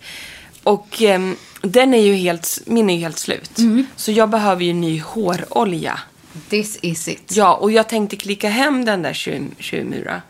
Och 0.63 1.03
ehm, 1.03 1.37
den 1.63 1.95
är 1.95 2.03
ju 2.03 2.15
helt, 2.15 2.59
min 2.67 2.91
är 2.91 2.95
ju 2.95 3.01
helt 3.01 3.19
slut. 3.19 3.59
Mm. 3.59 3.87
Så 3.97 4.13
jag 4.13 4.31
behöver 4.31 4.65
ju 4.65 4.73
ny 4.73 5.01
hårolja. 5.01 6.01
This 6.49 6.79
is 6.83 7.09
it. 7.09 7.23
Ja, 7.37 7.55
och 7.55 7.73
jag 7.73 7.89
tänkte 7.89 8.17
klicka 8.17 8.49
hem 8.49 8.85
den 8.85 9.03
där 9.03 9.13
Shum- 9.13 9.55
Shumura. 9.59 10.23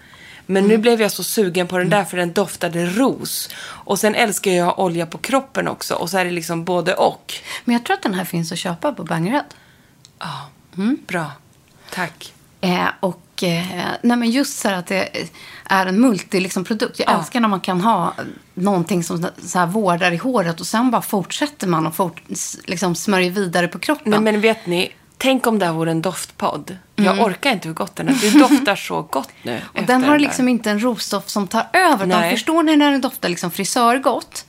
Men 0.47 0.65
Mm. 0.65 0.69
nu 0.77 0.79
blev 0.83 1.01
jag 1.01 1.13
så 1.13 1.25
sugen 1.25 1.67
på 1.67 1.79
den 1.79 1.89
där 1.91 2.05
för 2.05 2.17
den 2.17 2.33
doftade 2.33 2.87
ros. 2.87 3.49
Och 3.59 3.99
sen 3.99 4.15
älskar 4.15 4.51
jag 4.51 4.69
att 4.69 4.77
ha 4.77 4.85
olja 4.85 5.07
på 5.07 5.19
kroppen 5.19 5.69
också. 5.69 5.95
Och 5.95 6.11
så 6.11 6.19
är 6.19 6.25
det 6.25 6.31
liksom 6.31 6.65
både 6.65 6.95
och. 6.95 7.35
Men 7.65 7.73
jag 7.73 7.85
tror 7.85 7.95
att 7.97 8.03
den 8.03 8.15
här 8.15 8.25
finns 8.25 8.53
att 8.53 8.59
köpa 8.59 8.93
på 8.93 9.05
Bangered. 9.05 9.45
Ja, 10.19 10.49
Mm. 10.77 10.99
bra. 11.07 11.31
Tack. 11.91 12.33
Eh, 12.61 12.87
och 13.01 13.43
eh, 13.43 13.87
nej 14.03 14.17
men 14.17 14.31
just 14.31 14.59
så 14.59 14.69
här 14.69 14.77
att 14.77 14.87
det 14.87 15.09
är 15.65 15.87
en 15.87 16.01
multi 16.01 16.41
liksom, 16.41 16.65
produkt. 16.65 16.99
Jag 16.99 17.09
Ja. 17.09 17.19
älskar 17.19 17.41
när 17.41 17.49
man 17.49 17.61
kan 17.61 17.81
ha 17.81 18.15
någonting 18.55 19.05
som 19.05 19.27
så 19.47 19.59
här, 19.59 19.67
vårdar 19.67 20.13
i 20.13 20.17
håret 20.17 20.61
och 20.61 20.67
sen 20.67 20.91
bara 20.91 21.03
fortsätter 21.03 21.67
man 21.67 21.87
och 21.87 21.95
fort, 21.97 22.23
liksom, 22.65 22.95
smörjer 22.95 23.31
vidare 23.31 23.69
på 23.69 23.79
kroppen. 23.79 24.11
Nej, 24.11 24.21
men 24.21 24.41
vet 24.41 24.67
ni, 24.67 24.93
tänk 25.19 25.47
om 25.47 25.59
det 25.59 25.67
här 25.67 25.73
vore 25.73 25.91
en 25.91 26.03
doftpodd. 26.03 26.77
Jag 26.97 27.21
orkar 27.21 27.53
inte 27.53 27.69
hur 27.69 27.75
gott 27.75 27.97
den 27.97 28.09
är. 28.09 28.15
Det 28.15 28.39
doftar 28.39 28.77
så 28.77 29.03
gott 29.03 29.29
nu. 29.43 29.53
Mm. 29.53 29.63
och 29.75 29.83
den 29.83 30.05
har 30.05 30.13
där. 30.13 30.19
liksom 30.19 30.49
inte 30.49 30.71
en 30.71 30.83
rosdoft 30.83 31.31
som 31.31 31.47
tar 31.47 31.67
över. 31.73 32.07
Nej. 32.07 32.31
förstår 32.31 32.63
ni 32.63 32.77
när 32.77 32.91
den 32.91 33.01
doftar 33.01 33.29
liksom 33.29 33.51
frisörgott? 33.51 34.45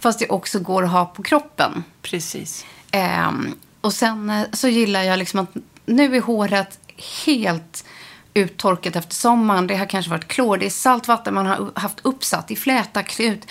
Fast 0.00 0.18
det 0.18 0.28
också 0.28 0.58
går 0.58 0.84
att 0.84 0.90
ha 0.90 1.04
på 1.06 1.22
kroppen. 1.22 1.84
Precis. 2.02 2.66
Ehm, 2.90 3.54
och 3.80 3.92
sen 3.92 4.30
eh, 4.30 4.46
så 4.52 4.68
gillar 4.68 5.02
jag 5.02 5.18
liksom 5.18 5.40
att 5.40 5.54
nu 5.86 6.16
är 6.16 6.20
håret 6.20 6.78
helt 7.26 7.84
uttorkat 8.38 8.96
efter 8.96 9.14
sommaren. 9.14 9.66
Det 9.66 9.76
har 9.76 9.86
kanske 9.86 10.10
varit 10.10 10.28
klor. 10.28 10.56
Det 10.56 10.66
är 10.66 10.70
saltvatten 10.70 11.34
man 11.34 11.46
har 11.46 11.70
haft 11.74 11.98
uppsatt 12.02 12.50
i 12.50 12.56
fläta, 12.56 13.02
krut. 13.02 13.46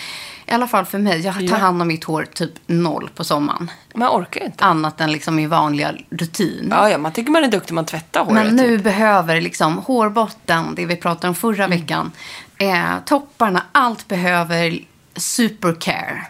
I 0.48 0.52
alla 0.52 0.68
fall 0.68 0.86
för 0.86 0.98
mig. 1.00 1.20
Jag 1.20 1.34
tar 1.36 1.42
Ja. 1.42 1.56
hand 1.58 1.82
om 1.82 1.88
mitt 1.88 2.04
hår 2.04 2.28
typ 2.34 2.52
noll 2.68 3.10
på 3.16 3.24
sommaren. 3.24 3.72
Man 3.96 4.10
orkar 4.10 4.46
inte. 4.46 4.64
Annat 4.64 5.02
än 5.02 5.12
liksom 5.12 5.40
i 5.40 5.48
vanliga 5.48 5.94
rutin. 6.10 6.68
Ja, 6.72 6.90
ja, 6.90 6.98
man 6.98 7.12
tycker 7.12 7.32
man 7.32 7.44
är 7.44 7.48
duktig 7.52 7.74
man 7.74 7.86
tvättar 7.86 8.26
håret. 8.26 8.34
Men 8.46 8.56
nu 8.56 8.76
typ. 8.76 8.84
behöver 8.84 9.42
liksom 9.42 9.78
hårbotten, 9.78 10.76
det 10.76 10.86
vi 10.86 10.96
pratade 10.96 11.28
om 11.30 11.36
förra 11.36 11.66
Mm. 11.66 11.80
veckan, 11.80 12.12
eh, 12.58 12.86
topparna, 13.06 13.64
allt 13.72 14.08
behöver 14.08 14.80
supercare. 15.16 16.26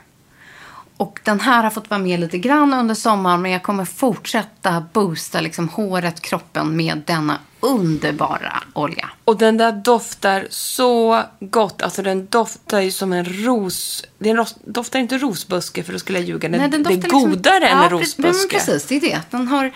Och 0.98 1.20
den 1.24 1.39
här 1.39 1.63
har 1.63 1.70
fått 1.70 1.89
vara 1.89 2.00
med 2.00 2.20
lite 2.20 2.38
grann 2.38 2.74
under 2.74 2.96
sommaren, 2.96 3.41
men 3.41 3.52
jag 3.52 3.63
kommer 3.63 3.86
fortsätta 3.86 4.84
boosta 4.93 5.41
liksom 5.41 5.70
håret, 5.70 6.22
kroppen 6.22 6.76
med 6.78 7.02
denna 7.08 7.39
underbara 7.67 8.63
olja. 8.73 9.10
Och 9.25 9.38
den 9.38 9.58
där 9.58 9.71
doftar 9.71 10.47
så 10.49 11.23
gott. 11.39 11.82
Alltså 11.82 12.01
den 12.01 12.25
doftar 12.27 12.80
ju 12.82 12.91
som 12.91 13.13
en 13.13 13.25
ros. 13.25 14.03
Den 14.19 14.45
doftar 14.65 14.99
inte 14.99 15.17
rosbuske 15.17 15.84
för 15.84 15.93
då 15.93 15.99
skulle 15.99 16.19
jag 16.19 16.27
ljuga. 16.27 16.49
Den, 16.49 16.60
Nej, 16.62 16.69
den 16.69 16.84
det 16.84 16.89
är 16.89 16.93
doftar 16.93 17.01
liksom- 17.10 17.30
godare 17.30 17.67
än 17.67 17.77
ja, 17.77 17.84
en 17.84 17.89
rosbuske. 17.89 18.21
men 18.21 18.49
Precis, 18.49 18.86
det 18.86 18.95
är 18.95 19.01
det. 19.01 19.21
Den 19.32 19.47
har 19.47 19.71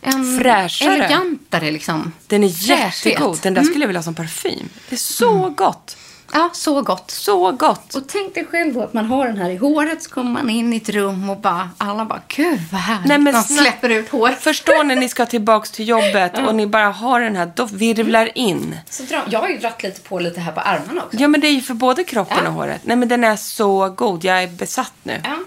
en 0.00 0.38
Fräschare. 0.38 0.94
elegantare 0.94 1.70
liksom. 1.70 2.12
Den 2.26 2.44
är 2.44 2.48
jättegod. 2.70 3.38
Den 3.42 3.54
där 3.54 3.62
skulle 3.62 3.80
jag 3.80 3.86
vilja 3.88 3.98
ha 3.98 4.04
som 4.04 4.14
parfym. 4.14 4.68
Det 4.88 4.94
är 4.94 4.98
så 4.98 5.50
gott. 5.56 5.96
Ja, 6.32 6.50
så 6.52 6.82
gott. 6.82 7.10
Så 7.10 7.52
gott. 7.52 7.94
Och 7.94 8.02
tänk 8.08 8.34
dig 8.34 8.46
själv 8.50 8.74
då 8.74 8.82
att 8.82 8.92
man 8.94 9.04
har 9.06 9.26
den 9.26 9.36
här 9.36 9.50
i 9.50 9.56
håret 9.56 10.02
så 10.02 10.10
kommer 10.10 10.30
man 10.30 10.50
in 10.50 10.72
i 10.72 10.76
ett 10.76 10.88
rum 10.88 11.30
och 11.30 11.36
bara, 11.40 11.70
alla 11.78 12.04
bara, 12.04 12.20
gud 12.28 12.60
vad 12.72 12.80
härligt. 12.80 13.08
Nej, 13.08 13.18
men 13.18 13.34
snälla- 13.34 13.62
släpper 13.62 13.88
ut 13.88 14.08
hår. 14.08 14.28
Förstår 14.28 14.84
när 14.84 14.96
ni 14.96 15.08
ska 15.08 15.26
tillbaks 15.26 15.70
till 15.70 15.88
jobbet 15.88 16.32
och 16.46 16.54
ni 16.54 16.66
bara 16.66 16.88
har 16.90 17.20
den 17.20 17.36
här 17.36 17.46
doft, 17.56 17.72
virvlar 17.74 18.38
in. 18.38 18.76
Så 18.90 19.02
dra, 19.02 19.22
jag 19.30 19.40
har 19.40 19.48
ju 19.48 19.58
dratt 19.58 19.82
lite 19.82 20.00
på 20.00 20.18
lite 20.18 20.40
här 20.40 20.52
på 20.52 20.60
armarna 20.60 21.02
också. 21.02 21.16
Ja, 21.20 21.28
men 21.28 21.40
det 21.40 21.46
är 21.46 21.52
ju 21.52 21.60
för 21.60 21.74
både 21.74 22.04
kroppen 22.04 22.38
Ja. 22.42 22.48
och 22.48 22.54
håret. 22.54 22.80
Nej, 22.84 22.96
men 22.96 23.08
den 23.08 23.24
är 23.24 23.36
så 23.36 23.88
god. 23.90 24.24
Jag 24.24 24.42
är 24.42 24.46
besatt 24.48 24.92
nu. 25.02 25.20
Ja. 25.24 25.38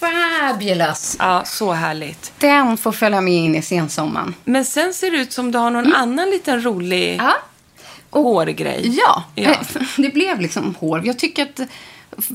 Fabulous. 0.00 1.16
Ja, 1.18 1.42
så 1.44 1.72
härligt. 1.72 2.32
Den 2.38 2.76
får 2.76 2.92
följa 2.92 3.20
med 3.20 3.34
in 3.34 3.54
i 3.54 3.62
sensommaren. 3.62 4.34
Men 4.44 4.64
sen 4.64 4.94
ser 4.94 5.10
det 5.10 5.16
ut 5.16 5.32
som 5.32 5.52
du 5.52 5.58
har 5.58 5.70
någon 5.70 5.94
annan 5.94 6.30
liten 6.30 6.62
rolig 6.64 7.14
Mm. 7.14 7.32
Hårgrej. 8.22 8.98
Ja, 8.98 9.24
Ja. 9.34 9.54
det 9.96 10.14
blev 10.14 10.40
liksom 10.40 10.74
hår. 10.74 11.06
Jag 11.06 11.18
tycker 11.18 11.42
att, 11.42 11.60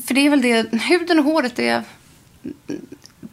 för 0.08 0.14
det 0.14 0.26
är 0.26 0.30
väl 0.30 0.42
det, 0.42 0.82
huden 0.82 1.20
och 1.20 1.26
håret 1.26 1.56
det 1.56 1.84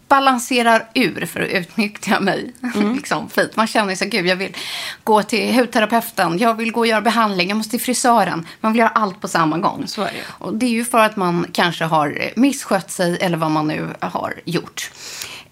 balanserar 0.08 0.88
ur 0.94 1.26
för 1.26 1.40
att 1.40 1.48
utnyttja 1.48 2.20
mig. 2.20 2.54
Mm. 2.76 2.94
liksom, 2.96 3.30
fint. 3.30 3.56
Man 3.56 3.66
känner 3.66 3.94
sig, 3.94 4.08
gud 4.08 4.26
jag 4.26 4.36
vill 4.36 4.56
gå 5.04 5.22
till 5.22 5.54
hudterapeuten, 5.54 6.38
jag 6.38 6.54
vill 6.54 6.72
gå 6.72 6.80
och 6.80 6.86
göra 6.86 7.00
behandling, 7.00 7.48
jag 7.48 7.56
måste 7.56 7.70
till 7.70 7.80
frisören. 7.80 8.46
Man 8.60 8.72
vill 8.72 8.78
göra 8.78 8.88
allt 8.88 9.20
på 9.20 9.28
samma 9.28 9.58
gång. 9.58 9.84
Så 9.86 10.02
är 10.02 10.06
det. 10.12 10.22
Och 10.28 10.54
det 10.54 10.66
är 10.66 10.70
ju 10.70 10.84
för 10.84 10.98
att 10.98 11.16
man 11.16 11.46
kanske 11.52 11.84
har 11.84 12.30
misskött 12.36 12.90
sig 12.90 13.18
eller 13.20 13.36
vad 13.36 13.50
man 13.50 13.66
nu 13.66 13.88
har 14.00 14.34
gjort. 14.44 14.90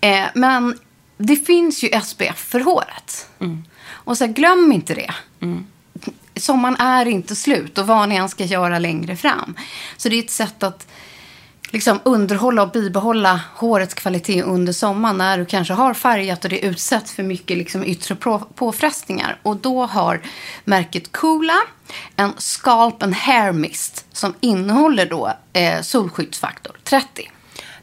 Eh, 0.01 0.25
men 0.35 0.79
det 1.19 1.37
finns 1.37 1.85
ju 1.85 2.01
SPF 2.01 2.39
för 2.39 2.61
håret. 2.61 3.29
Mm. 3.41 3.65
Och 3.89 4.19
så 4.19 4.25
här, 4.25 4.33
glöm 4.33 4.73
inte 4.73 4.95
det. 4.95 5.15
Sommaren 6.37 6.77
är 6.77 7.07
inte 7.07 7.37
slut 7.37 7.79
och 7.79 7.87
vad 7.87 8.09
ni 8.09 8.17
än 8.17 8.29
ska 8.29 8.45
göra 8.45 8.79
längre 8.79 9.17
fram. 9.17 9.57
Så 9.97 10.09
det 10.09 10.17
är 10.17 10.23
ett 10.23 10.31
sätt 10.31 10.63
att 10.63 10.87
liksom 11.71 12.01
underhålla 12.05 12.63
och 12.63 12.71
bibehålla 12.71 13.41
hårets 13.55 13.95
kvalitet 13.95 14.43
under 14.43 14.73
sommaren 14.73 15.19
när 15.19 15.39
du 15.39 15.47
kanske 15.47 15.75
har 15.75 15.95
färgat 15.95 16.45
och 16.45 16.51
det 16.51 16.59
utsätts 16.59 17.13
för 17.13 17.23
mycket 17.23 17.59
liksom 17.59 17.85
yttre 17.85 18.17
påfrestningar. 18.55 19.39
Och 19.43 19.57
då 19.57 19.87
har 19.87 20.21
märket 20.65 21.13
Coola 21.13 21.59
en 22.17 22.33
Scalp 22.39 23.03
and 23.03 23.15
Hair 23.15 23.53
Mist 23.53 24.07
som 24.13 24.35
innehåller 24.41 25.07
då 25.07 25.33
eh, 25.53 25.83
solskyddsfaktor 25.83 26.77
30. 26.85 27.31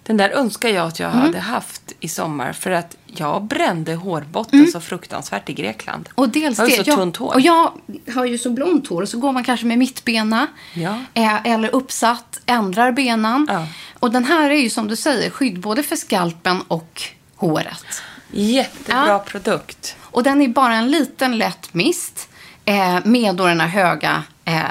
Den 0.06 0.18
där 0.18 0.30
önskar 0.30 0.70
jag 0.70 0.88
att 0.88 1.00
jag 1.00 1.10
Mm. 1.12 1.22
hade 1.22 1.40
haft 1.40 1.94
i 2.00 2.08
sommar. 2.10 2.54
För 2.54 2.72
att 2.72 2.98
jag 3.08 3.44
brände 3.44 3.96
hårbotten 3.96 4.68
så 4.72 4.82
fruktansvärt 4.82 5.50
i 5.50 5.54
Grekland. 5.54 6.06
Mm. 6.08 6.14
Och 6.16 6.30
dels 6.30 6.58
jag 6.58 6.66
har 6.66 6.70
ju 6.72 6.78
det. 6.78 6.84
så 6.84 6.90
jag, 6.90 6.98
tunt 6.98 7.18
hår. 7.18 7.34
Och 7.34 7.42
jag 7.42 7.72
har 8.14 8.26
ju 8.26 8.38
så 8.38 8.50
blont 8.50 8.88
hår. 8.88 9.02
Och 9.02 9.10
så 9.10 9.20
går 9.20 9.32
man 9.32 9.44
kanske 9.44 9.66
med 9.66 9.78
mittbena. 9.78 10.48
Ja. 10.74 11.00
eh, 11.14 11.46
Eller 11.48 11.76
uppsatt. 11.76 12.40
Ändrar 12.46 12.92
benan. 12.92 13.48
Ja. 13.52 13.68
Och 14.00 14.12
den 14.12 14.26
här 14.26 14.50
är 14.50 14.56
ju 14.56 14.70
som 14.70 14.88
du 14.88 14.96
säger 14.96 15.30
skydd 15.30 15.60
både 15.60 15.84
för 15.84 15.96
skalpen 15.96 16.62
och 16.68 17.02
håret. 17.36 18.02
Jättebra 18.32 19.08
Ja. 19.08 19.20
produkt. 19.20 19.96
Och 20.02 20.24
den 20.24 20.42
är 20.42 20.48
bara 20.48 20.74
en 20.76 20.92
liten 20.92 21.38
lätt 21.38 21.74
mist. 21.74 22.30
Eh, 22.66 23.00
med 23.06 23.36
då 23.36 23.46
den 23.48 23.60
här 23.62 23.68
höga 23.68 24.24
eh, 24.46 24.62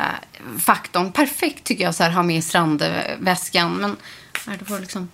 faktorn. 0.58 1.12
Perfekt 1.12 1.64
tycker 1.64 1.84
jag 1.84 1.94
så 1.94 2.02
här 2.02 2.10
ha 2.10 2.22
med 2.22 2.36
i 2.36 2.42
strandväskan. 2.42 3.72
Men 3.72 3.96
här, 4.46 4.56
det 4.58 4.64
får 4.64 4.78
liksom... 4.78 5.08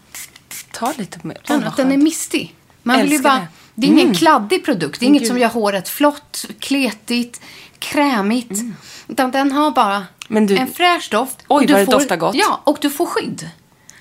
Ta 0.72 0.92
lite 0.96 1.18
mer. 1.22 1.38
Vad 1.48 1.64
att 1.64 1.76
den 1.76 1.92
är 1.92 1.96
mistig. 1.96 2.54
Man 2.82 3.00
vill 3.00 3.12
ju 3.12 3.18
bara, 3.22 3.34
det. 3.34 3.46
det. 3.74 3.86
är 3.86 3.90
ingen 3.90 4.04
Mm. 4.06 4.14
kladdig 4.16 4.64
produkt. 4.64 5.00
Det 5.00 5.06
är 5.06 5.08
inget 5.08 5.22
gud. 5.22 5.28
som 5.28 5.38
gör 5.38 5.48
håret 5.48 5.88
flott, 5.88 6.44
kletigt, 6.60 7.40
krämigt. 7.78 8.60
Utan 9.08 9.30
den 9.30 9.52
har 9.52 9.70
bara 9.70 10.06
Mm. 10.30 10.46
Du- 10.46 10.56
en 10.56 10.66
fräsch 10.72 11.08
doft. 11.10 11.36
Oj, 11.48 11.66
vad 11.66 11.80
det 11.80 11.84
får, 11.84 11.92
doftar 11.92 12.16
gott. 12.16 12.34
Ja, 12.34 12.60
och 12.64 12.78
du 12.80 12.90
får 12.90 13.06
skydd. 13.06 13.50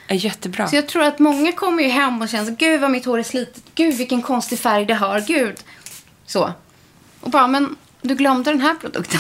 är 0.08 0.16
jättebra. 0.16 0.68
Så 0.68 0.76
jag 0.76 0.88
tror 0.88 1.04
att 1.04 1.20
många 1.20 1.52
kommer 1.52 1.84
ju 1.84 1.90
hem 1.90 2.22
och 2.22 2.30
känner 2.30 2.52
gud 2.52 2.82
vad 2.82 2.92
mitt 2.92 3.06
hår 3.06 3.20
är 3.20 3.24
slitet. 3.24 3.64
Gud 3.76 3.94
vilken 3.96 4.22
konstig 4.22 4.60
färg 4.60 4.86
det 4.86 4.94
har. 4.94 5.20
Gud. 5.22 5.56
Så. 6.26 6.54
Och 7.22 7.30
bara, 7.30 7.48
men 7.48 7.76
du 8.02 8.16
glömde 8.16 8.52
den 8.52 8.62
här 8.62 8.76
produkten. 8.76 9.20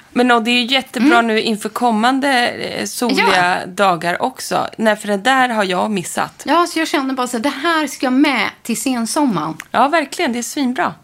Men 0.12 0.30
och 0.30 0.42
det 0.42 0.50
är 0.50 0.60
ju 0.60 0.64
jättebra 0.66 1.20
nu 1.22 1.40
inför 1.40 1.68
kommande 1.68 2.48
eh, 2.48 2.86
soliga 2.86 3.58
Ja. 3.60 3.66
dagar 3.66 4.22
också. 4.22 4.66
Nej, 4.78 4.96
för 4.96 5.08
det 5.08 5.16
där 5.16 5.48
har 5.48 5.64
jag 5.64 5.90
missat. 5.90 6.42
ja, 6.46 6.66
så 6.66 6.78
jag 6.78 6.88
kände 6.88 7.14
bara 7.14 7.26
så 7.26 7.38
det 7.38 7.48
här 7.48 7.86
ska 7.86 8.10
med 8.10 8.50
till 8.62 8.80
sensommaren. 8.82 9.56
Ja, 9.70 9.88
verkligen. 9.88 10.32
Det 10.32 10.38
är 10.38 10.42
svinbra. 10.42 10.94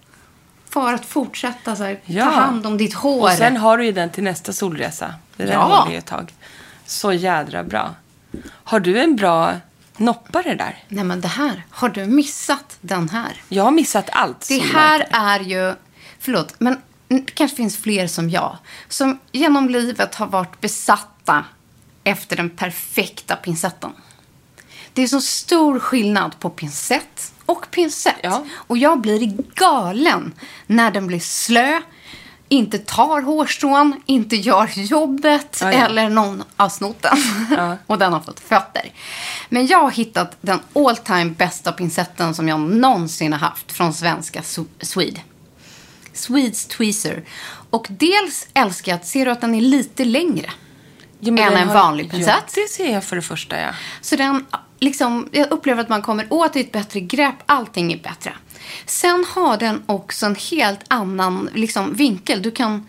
För 0.70 0.92
att 0.94 1.06
fortsätta 1.06 1.76
så 1.76 1.84
här, 1.84 2.00
Ja. 2.04 2.24
ta 2.24 2.30
hand 2.30 2.66
om 2.66 2.78
ditt 2.78 2.94
hår. 2.94 3.22
Och 3.22 3.30
sen 3.30 3.56
har 3.56 3.78
du 3.78 3.84
ju 3.86 3.92
den 3.92 4.10
till 4.10 4.24
nästa 4.24 4.52
solresa. 4.52 5.14
Det 5.36 5.44
där 5.44 5.52
Ja. 5.52 5.58
håller 5.60 5.92
ju 5.92 5.98
ett 5.98 6.06
tag. 6.06 6.32
Så 6.86 7.12
jädra 7.12 7.62
bra. 7.64 7.94
Har 8.64 8.80
du 8.80 8.98
en 9.00 9.16
bra 9.16 9.52
noppare 9.96 10.54
där? 10.54 10.78
Nej 10.88 11.04
men 11.04 11.20
det 11.20 11.28
här, 11.28 11.62
har 11.70 11.88
du 11.88 12.06
missat 12.06 12.76
den 12.80 13.08
här? 13.08 13.32
Jag 13.48 13.64
har 13.64 13.70
missat 13.70 14.08
allt. 14.12 14.48
Det 14.48 14.58
här 14.58 15.06
är 15.10 15.40
ju, 15.40 15.74
förlåt, 16.20 16.54
men 16.58 16.80
kanske 17.34 17.56
finns 17.56 17.76
fler 17.76 18.06
som 18.06 18.30
jag. 18.30 18.56
Som 18.88 19.18
genom 19.32 19.68
livet 19.68 20.14
har 20.14 20.26
varit 20.26 20.60
besatta 20.60 21.44
efter 22.04 22.36
den 22.36 22.50
perfekta 22.50 23.36
pincetten. 23.36 23.90
Det 24.92 25.02
är 25.02 25.06
så 25.06 25.20
stor 25.20 25.78
skillnad 25.78 26.40
på 26.40 26.50
pincett 26.50 27.32
och 27.46 27.70
pincett. 27.70 28.16
Ja. 28.22 28.44
Och 28.54 28.78
jag 28.78 29.00
blir 29.00 29.36
galen 29.54 30.32
när 30.66 30.90
den 30.90 31.06
blir 31.06 31.20
slö, 31.20 31.80
inte 32.48 32.78
tar 32.78 33.22
hårstrån, 33.22 34.02
inte 34.06 34.36
gör 34.36 34.70
jobbet 34.78 35.58
Ja, 35.60 35.72
ja. 35.72 35.86
eller 35.86 36.08
någon 36.10 36.42
har 36.56 36.68
snott 36.68 37.02
den. 37.02 37.18
Och 37.86 37.98
den 37.98 38.12
har 38.12 38.20
fått 38.20 38.40
fötter. 38.40 38.92
Men 39.48 39.66
jag 39.66 39.78
har 39.78 39.90
hittat 39.90 40.36
den 40.40 40.60
all 40.74 40.96
time 40.96 41.30
bästa 41.30 41.72
pincetten 41.72 42.34
som 42.34 42.48
jag 42.48 42.60
någonsin 42.60 43.32
har 43.32 43.40
haft 43.40 43.72
från 43.72 43.94
svenska 43.94 44.42
Swede. 44.80 45.20
Swedes 46.16 46.66
Tweezer. 46.66 47.24
Och 47.70 47.86
dels 47.90 48.46
älskar 48.54 48.92
jag 48.92 48.96
att, 48.96 49.06
ser 49.06 49.24
du 49.24 49.30
att 49.30 49.40
den 49.40 49.54
är 49.54 49.60
lite 49.60 50.04
längre? 50.04 50.50
Ja, 51.20 51.32
än 51.32 51.38
en 51.38 51.68
har- 51.68 51.74
vanlig 51.74 52.04
Ja, 52.06 52.10
pincett. 52.10 52.54
det 52.54 52.68
ser 52.70 52.92
jag 52.92 53.04
för 53.04 53.16
det 53.16 53.22
första, 53.22 53.60
ja. 53.60 53.68
Så 54.00 54.16
den, 54.16 54.46
liksom, 54.80 55.28
jag 55.32 55.50
upplever 55.50 55.82
att 55.82 55.88
man 55.88 56.02
kommer 56.02 56.26
åt 56.32 56.56
ett 56.56 56.72
bättre 56.72 57.00
grepp. 57.00 57.34
Allting 57.46 57.92
är 57.92 57.98
bättre. 58.02 58.32
Sen 58.86 59.24
har 59.34 59.56
den 59.56 59.82
också 59.86 60.26
en 60.26 60.34
helt 60.50 60.80
annan 60.88 61.50
liksom, 61.54 61.94
vinkel. 61.94 62.42
Du 62.42 62.50
kan... 62.50 62.86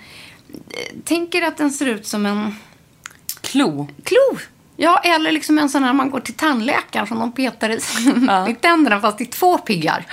eh, 0.53 0.95
Tänker 1.05 1.41
att 1.41 1.57
den 1.57 1.71
ser 1.71 1.85
ut 1.85 2.07
som 2.07 2.25
en 2.25 2.55
Klo. 3.41 3.87
klo. 4.03 4.37
Ja, 4.79 4.97
eller 5.03 5.31
liksom 5.31 5.57
en 5.57 5.69
sån 5.69 5.83
här 5.83 5.93
man 5.93 6.09
går 6.11 6.19
till 6.19 6.33
tandläkaren 6.33 7.07
som 7.07 7.19
de 7.19 7.31
petar 7.31 7.69
i, 7.69 7.75
i 8.51 8.55
tänderna 8.55 8.99
fast 9.01 9.21
i 9.21 9.25
två 9.25 9.57
piggar. 9.57 10.05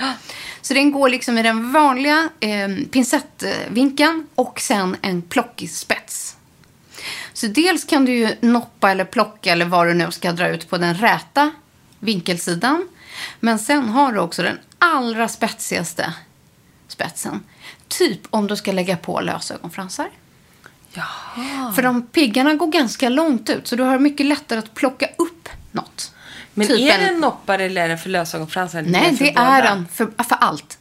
Så 0.65 0.73
den 0.73 0.91
går 0.91 1.09
liksom 1.09 1.37
i 1.37 1.43
den 1.43 1.71
vanliga 1.71 2.29
eh, 2.39 2.69
pincettvinkeln 2.91 4.27
och 4.35 4.59
sen 4.59 4.95
en 5.01 5.21
plockig 5.21 5.71
spets. 5.71 6.37
Så 7.33 7.47
dels 7.47 7.85
kan 7.85 8.05
du 8.05 8.13
ju 8.13 8.35
noppa 8.41 8.91
eller 8.91 9.05
plocka 9.05 9.51
eller 9.51 9.65
vad 9.65 9.87
du 9.87 9.93
nu 9.93 10.11
ska 10.11 10.31
dra 10.31 10.47
ut 10.47 10.69
på 10.69 10.77
den 10.77 10.95
räta 10.95 11.51
vinkelsidan. 11.99 12.87
Men 13.39 13.59
sen 13.59 13.89
har 13.89 14.11
du 14.11 14.19
också 14.19 14.43
den 14.43 14.59
allra 14.79 15.27
spetsigaste 15.27 16.13
spetsen. 16.87 17.43
Typ 17.87 18.21
om 18.29 18.47
du 18.47 18.55
ska 18.55 18.71
lägga 18.71 18.97
på 18.97 19.21
lösögonfransar. 19.21 20.09
Jaha. 20.93 21.73
För 21.73 21.81
de 21.81 22.07
piggarna 22.07 22.53
går 22.53 22.67
ganska 22.67 23.09
långt 23.09 23.49
ut 23.49 23.67
så 23.67 23.75
du 23.75 23.83
har 23.83 23.99
mycket 23.99 24.25
lättare 24.25 24.59
att 24.59 24.73
plocka 24.73 25.07
upp 25.17 25.49
något. 25.71 26.14
Men 26.57 26.67
Typ 26.67 26.79
är 26.79 26.93
en- 26.93 26.99
det 26.99 27.07
en 27.07 27.19
noppare 27.19 27.63
eller 27.63 27.83
är 27.83 27.89
det 27.89 27.97
för 27.97 28.09
lösögonfransar? 28.09 28.81
Nej, 28.81 29.15
det 29.19 29.35
är 29.35 29.61
en 29.63 29.87
för, 29.87 30.23
för 30.23 30.35
allt. 30.35 30.77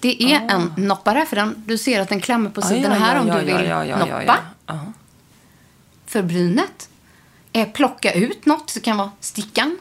Det 0.00 0.22
är 0.22 0.40
en 0.50 0.72
noppare 0.76 1.26
för 1.26 1.36
den. 1.36 1.62
Du 1.66 1.78
ser 1.78 2.00
att 2.00 2.08
den 2.08 2.20
klämmer 2.20 2.50
på 2.50 2.60
Ah, 2.60 2.64
sidorna 2.64 2.94
ja, 2.94 3.00
här 3.04 3.14
ja, 3.14 3.20
om 3.20 3.28
ja, 3.28 3.34
du 3.38 3.44
vill 3.44 3.68
noppa. 3.98 4.38
Ja. 4.66 4.92
För 6.06 6.22
brynet. 6.22 6.88
Eh, 7.52 7.68
plocka 7.68 8.12
ut 8.12 8.46
något. 8.46 8.74
Det 8.74 8.80
kan 8.80 8.96
vara 8.96 9.10
stickan. 9.20 9.78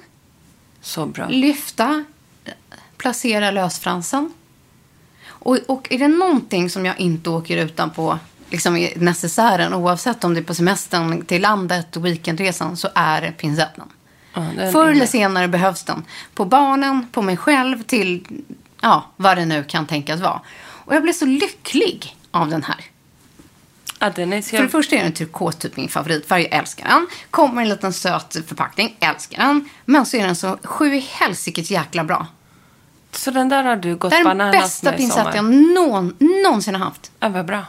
Så 0.82 1.06
bra. 1.06 1.28
Lyfta. 1.30 2.06
Placera 2.98 3.52
lösfransen. 3.52 4.34
Och, 5.28 5.58
och 5.68 5.88
är 5.92 5.98
det 6.00 6.08
någonting 6.08 6.70
som 6.70 6.86
jag 6.86 7.00
inte 7.00 7.30
åker 7.30 7.58
utan 7.58 7.90
på 7.90 8.20
liksom 8.50 8.78
i 8.78 8.94
necessären, 8.96 9.74
oavsett 9.74 10.24
om 10.24 10.34
det 10.34 10.40
är 10.40 10.44
på 10.44 10.54
semestern 10.56 11.26
till 11.26 11.42
landet 11.42 11.96
och 11.98 12.06
weekendresan, 12.06 12.78
så 12.78 12.90
är 12.96 13.22
det 13.22 13.32
pincetten. 13.32 13.88
Ja, 14.34 14.42
den 14.56 14.72
Förr 14.72 14.86
är 14.86 14.90
eller 14.90 15.00
med. 15.00 15.10
senare 15.10 15.48
behövs 15.48 15.84
den. 15.84 16.04
På 16.34 16.46
barnen, 16.46 17.08
på 17.12 17.22
mig 17.22 17.38
själv, 17.38 17.84
till 17.84 18.28
ja, 18.82 19.06
vad 19.16 19.38
det 19.38 19.46
nu 19.46 19.64
kan 19.64 19.86
tänkas 19.86 20.20
vara. 20.20 20.42
Och 20.86 20.96
jag 20.96 21.04
blev 21.04 21.14
så 21.14 21.26
lycklig 21.26 22.16
av 22.32 22.50
den 22.50 22.64
här. 22.64 22.86
Ja, 24.00 24.10
den 24.16 24.34
är 24.34 24.42
så... 24.42 24.50
För 24.50 24.64
det 24.64 24.70
första 24.70 24.96
är 24.96 25.04
den 25.04 25.14
turkos 25.14 25.56
typ 25.56 25.78
min 25.78 25.90
favoritfärg, 25.90 26.44
jag 26.44 26.54
älskar 26.60 26.88
den. 26.88 27.08
Kommer 27.32 27.62
en 27.62 27.70
liten 27.70 27.94
söt 27.94 28.38
förpackning, 28.48 28.98
älskar 29.00 29.38
den. 29.38 29.70
Men 29.86 30.06
så 30.06 30.18
är 30.18 30.26
den 30.26 30.36
så 30.36 30.58
sju 30.64 30.96
i 30.96 31.00
helsikes 31.00 31.72
jäkla 31.72 32.04
bra. 32.04 32.28
Så 33.12 33.32
den 33.32 33.50
där 33.50 33.64
har 33.64 33.76
du 33.76 33.96
gått 33.96 34.12
Det 34.12 34.16
är 34.18 34.24
den 34.24 34.38
bananas 34.38 34.62
bästa 34.62 34.92
med 34.92 35.00
i 35.00 35.04
pincetten 35.04 35.34
sommar? 35.34 35.36
jag 35.36 35.76
någon, 35.76 36.16
någonsin 36.44 36.76
har 36.76 36.86
haft. 36.86 37.12
Ja, 37.20 37.30
vad 37.30 37.46
bra. 37.46 37.66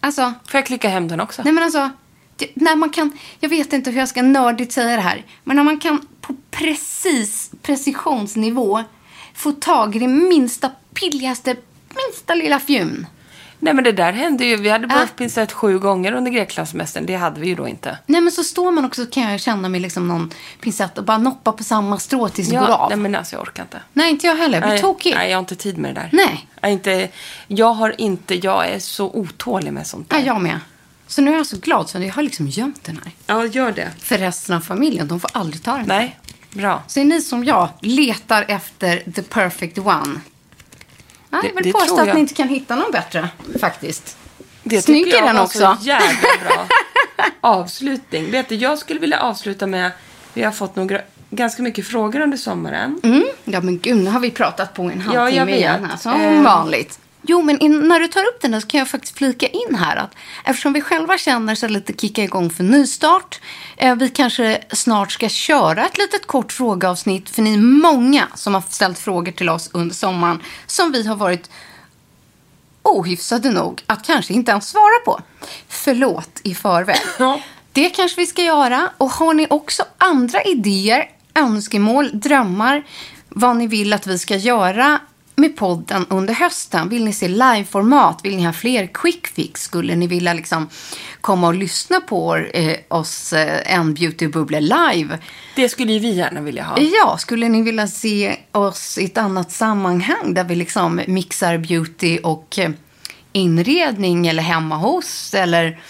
Alltså, 0.00 0.22
Får 0.22 0.58
jag 0.58 0.66
klicka 0.66 0.88
hem 0.88 1.08
den 1.08 1.20
också? 1.20 1.42
nej 1.44 1.52
men 1.52 1.64
alltså. 1.64 1.90
När 2.54 2.76
man 2.76 2.90
kan, 2.90 3.12
jag 3.40 3.48
vet 3.48 3.72
inte 3.72 3.90
hur 3.90 3.98
jag 3.98 4.08
ska 4.08 4.22
nördigt 4.22 4.72
säga 4.72 4.96
det 4.96 5.02
här. 5.02 5.24
Men 5.44 5.56
när 5.56 5.64
man 5.64 5.78
kan 5.78 6.06
på 6.20 6.34
precis 6.50 7.50
precisionsnivå 7.62 8.82
få 9.34 9.52
tag 9.52 9.96
i 9.96 9.98
det 9.98 10.08
minsta, 10.08 10.70
pilligaste, 10.94 11.56
minsta 11.88 12.34
lilla 12.34 12.60
fjun. 12.60 13.06
Nej, 13.58 13.74
men 13.74 13.84
det 13.84 13.92
där 13.92 14.12
hände 14.12 14.44
ju. 14.44 14.56
Vi 14.56 14.68
hade 14.68 14.86
behövt 14.86 15.08
Ja. 15.14 15.18
pincett 15.18 15.52
sju 15.52 15.78
gånger 15.78 16.12
under 16.12 16.30
Greklandssemestern. 16.30 17.06
Det 17.06 17.14
hade 17.16 17.40
vi 17.40 17.46
ju 17.48 17.54
då 17.54 17.68
inte. 17.68 17.98
Nej 18.06 18.20
men 18.20 18.32
så 18.32 18.44
står 18.44 18.70
man 18.70 18.84
också 18.84 19.06
kan 19.06 19.22
jag 19.30 19.40
känna 19.40 19.68
mig 19.68 19.80
liksom 19.80 20.08
någon 20.08 20.30
pincett 20.60 20.98
och 20.98 21.04
bara 21.04 21.18
noppa 21.18 21.52
på 21.52 21.64
samma 21.64 21.98
strå 21.98 22.28
tills 22.28 22.48
det 22.48 22.56
går 22.56 22.70
av. 22.70 22.88
nej, 22.88 22.98
men 22.98 23.14
alltså 23.14 23.36
jag 23.36 23.42
orkar 23.42 23.62
inte. 23.62 23.80
Nej, 23.92 24.10
inte 24.10 24.26
jag 24.26 24.36
heller. 24.36 24.54
Jag 24.54 24.62
blir 24.62 24.72
Nej, 24.72 24.80
tokig. 24.80 25.14
nej, 25.14 25.30
jag 25.30 25.36
har 25.36 25.40
inte 25.40 25.56
tid 25.56 25.78
med 25.78 25.94
det 25.94 26.00
där. 26.00 26.08
Nej. 26.12 26.46
Jag, 26.60 26.72
inte, 26.72 27.08
jag 27.46 27.72
har 27.72 28.00
inte, 28.00 28.34
jag 28.34 28.68
är 28.68 28.78
så 28.78 29.10
otålig 29.10 29.72
med 29.72 29.86
sånt 29.86 30.10
där. 30.10 30.18
Ja, 30.18 30.24
jag 30.24 30.40
med. 30.42 30.60
Så 31.12 31.22
nu 31.22 31.32
är 31.32 31.36
jag 31.36 31.46
så 31.46 31.56
glad 31.56 31.88
så 31.90 31.98
jag 32.02 32.12
har 32.12 32.22
liksom 32.22 32.48
gömt 32.48 32.84
den 32.84 33.00
här. 33.04 33.12
Ja, 33.26 33.46
gör 33.46 33.72
det. 33.72 33.90
För 34.00 34.18
resten 34.18 34.56
av 34.56 34.60
familjen, 34.60 35.08
de 35.08 35.20
får 35.20 35.30
aldrig 35.34 35.62
ta 35.62 35.76
den. 35.76 35.84
Nej, 35.86 36.18
bra. 36.50 36.82
Så 36.86 37.00
är 37.00 37.04
ni 37.04 37.20
som 37.20 37.44
jag 37.44 37.68
letar 37.80 38.44
efter 38.48 39.12
the 39.14 39.22
perfect 39.22 39.78
one. 39.78 40.20
Ja, 41.30 41.40
Det- 41.40 41.46
jag 41.48 41.54
vill 41.54 41.64
det 41.64 41.72
påstå 41.72 42.00
att 42.00 42.06
jag. 42.06 42.14
ni 42.14 42.20
inte 42.20 42.34
kan 42.34 42.48
hitta 42.48 42.76
någon 42.76 42.90
bättre, 42.92 43.28
faktiskt. 43.60 44.16
Det 44.62 44.82
Snygg 44.82 45.08
är 45.14 45.22
den 45.22 45.38
också. 45.38 45.58
så 45.58 45.76
jävla 45.86 46.28
bra 46.44 46.66
avslutning. 47.40 48.30
Vet 48.30 48.48
du, 48.48 48.54
jag 48.54 48.78
skulle 48.78 49.00
vilja 49.00 49.20
avsluta 49.20 49.66
med, 49.66 49.90
vi 50.34 50.42
har 50.42 50.52
fått 50.52 50.76
några, 50.76 51.00
ganska 51.30 51.62
mycket 51.62 51.86
frågor 51.86 52.20
under 52.20 52.36
sommaren. 52.36 53.00
Mm. 53.02 53.24
Ja, 53.44 53.60
men 53.60 53.78
gud, 53.78 53.96
nu 53.96 54.10
har 54.10 54.20
vi 54.20 54.30
pratat 54.30 54.74
på 54.74 54.82
en 54.82 55.02
Ja, 55.12 55.20
halvtimme 55.20 55.44
vet. 55.44 55.54
igen. 55.56 55.84
Här, 55.90 55.96
som 55.96 56.20
Eh. 56.20 56.42
vanligt. 56.42 56.98
Jo, 57.22 57.42
men 57.42 57.58
in, 57.58 57.88
när 57.88 58.00
du 58.00 58.08
tar 58.08 58.20
upp 58.20 58.40
den 58.40 58.54
här 58.54 58.60
så 58.60 58.66
kan 58.66 58.78
jag 58.78 58.88
faktiskt 58.88 59.18
flika 59.18 59.46
in 59.48 59.74
här 59.74 59.96
att 59.96 60.14
eftersom 60.44 60.72
vi 60.72 60.80
själva 60.80 61.18
känner 61.18 61.54
så 61.54 61.68
lite 61.68 61.92
kicka 61.92 62.24
igång 62.24 62.50
för 62.50 62.64
nystart. 62.64 63.40
Eh, 63.76 63.96
vi 63.96 64.08
kanske 64.08 64.64
snart 64.72 65.12
ska 65.12 65.28
köra 65.28 65.86
ett 65.86 65.98
litet 65.98 66.26
kort 66.26 66.52
frågeavsnitt 66.52 67.30
för 67.30 67.42
ni 67.42 67.54
är 67.54 67.58
många 67.58 68.28
som 68.34 68.54
har 68.54 68.62
ställt 68.68 68.98
frågor 68.98 69.32
till 69.32 69.48
oss 69.48 69.70
under 69.72 69.94
sommaren 69.94 70.42
som 70.66 70.92
vi 70.92 71.06
har 71.06 71.16
varit 71.16 71.50
ohyfsade 72.82 73.50
nog 73.50 73.82
att 73.86 74.06
kanske 74.06 74.34
inte 74.34 74.50
ens 74.50 74.68
svara 74.68 74.98
på. 75.04 75.20
Förlåt 75.68 76.40
i 76.42 76.54
förväg. 76.54 77.00
Det 77.72 77.90
kanske 77.90 78.20
vi 78.20 78.26
ska 78.26 78.42
göra. 78.42 78.90
Och 78.98 79.10
har 79.10 79.34
ni 79.34 79.46
också 79.50 79.84
andra 79.98 80.42
idéer 80.42 81.10
önskemål, 81.34 82.10
drömmar, 82.12 82.82
vad 83.28 83.56
ni 83.56 83.66
vill 83.66 83.92
att 83.92 84.06
vi 84.06 84.18
ska 84.18 84.36
göra 84.36 85.00
med 85.42 85.56
podden 85.56 86.06
under 86.10 86.34
hösten. 86.34 86.88
Vill 86.88 87.04
ni 87.04 87.12
se 87.12 87.28
liveformat? 87.28 88.20
Vill 88.22 88.36
ni 88.36 88.42
ha 88.42 88.52
fler 88.52 88.86
quick 88.86 89.26
fix? 89.26 89.62
Skulle 89.62 89.96
ni 89.96 90.06
vilja 90.06 90.32
liksom 90.32 90.68
komma 91.20 91.46
och 91.46 91.54
lyssna 91.54 92.00
på 92.00 92.36
eh, 92.36 92.76
oss 92.88 93.32
eh, 93.32 93.74
en 93.74 93.94
beauty 93.94 94.28
bubble 94.28 94.60
live? 94.60 95.18
Det 95.56 95.68
skulle 95.68 95.92
ju 95.92 95.98
vi 95.98 96.10
gärna 96.10 96.40
vilja 96.40 96.64
ha. 96.64 96.78
Ja, 96.80 97.18
skulle 97.18 97.48
ni 97.48 97.62
vilja 97.62 97.88
se 97.88 98.36
oss 98.52 98.98
i 98.98 99.04
ett 99.04 99.18
annat 99.18 99.52
sammanhang 99.52 100.34
där 100.34 100.44
vi 100.44 100.54
liksom 100.54 101.00
mixar 101.06 101.58
beauty 101.58 102.18
och 102.18 102.58
eh, 102.58 102.70
inredning 103.32 104.26
eller 104.26 104.42
hemma 104.42 104.76
hos 104.76 105.34
eller 105.34 105.80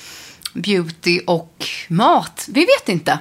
beauty 0.54 1.20
och 1.26 1.64
mat? 1.88 2.48
Vi 2.48 2.60
vet 2.60 2.88
inte. 2.88 3.18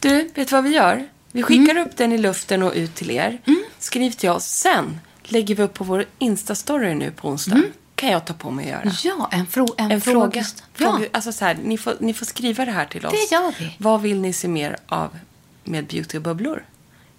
Du, 0.00 0.30
vet 0.34 0.48
du 0.48 0.54
vad 0.54 0.64
vi 0.64 0.70
gör? 0.70 1.08
Vi 1.32 1.42
skickar 1.42 1.78
upp 1.78 1.96
den 1.96 2.12
i 2.12 2.18
luften 2.18 2.62
och 2.62 2.72
ut 2.74 2.94
till 2.94 3.10
er. 3.10 3.38
Skriv 3.78 4.10
till 4.10 4.30
oss. 4.30 4.44
Sen 4.44 5.00
lägger 5.24 5.54
vi 5.54 5.62
upp 5.62 5.74
på 5.74 5.84
vår 5.84 6.04
Insta-story 6.18 6.94
nu 6.94 7.10
på 7.10 7.28
onsdag. 7.28 7.62
Kan 7.94 8.10
jag 8.10 8.24
ta 8.24 8.34
på 8.34 8.50
mig 8.50 8.72
att 8.72 8.84
göra. 8.84 8.94
Ja, 9.04 9.28
en, 9.32 9.46
frå 9.46 9.74
en, 9.76 9.90
En 9.90 10.00
fråga. 10.00 10.40
Ja. 10.40 10.62
fråga. 10.74 11.06
Alltså 11.12 11.32
så 11.32 11.44
här, 11.44 11.58
ni, 11.64 11.78
får, 11.78 11.96
ni 12.00 12.14
får 12.14 12.26
skriva 12.26 12.64
det 12.64 12.72
här 12.72 12.86
till 12.86 13.06
oss. 13.06 13.12
Det 13.12 13.34
gör 13.34 13.54
vi. 13.58 13.76
Vad 13.78 14.02
vill 14.02 14.20
ni 14.20 14.32
se 14.32 14.48
mer 14.48 14.76
av 14.86 15.18
med 15.64 15.86
beauty 15.86 16.18
och 16.18 16.22
bubblor? 16.22 16.64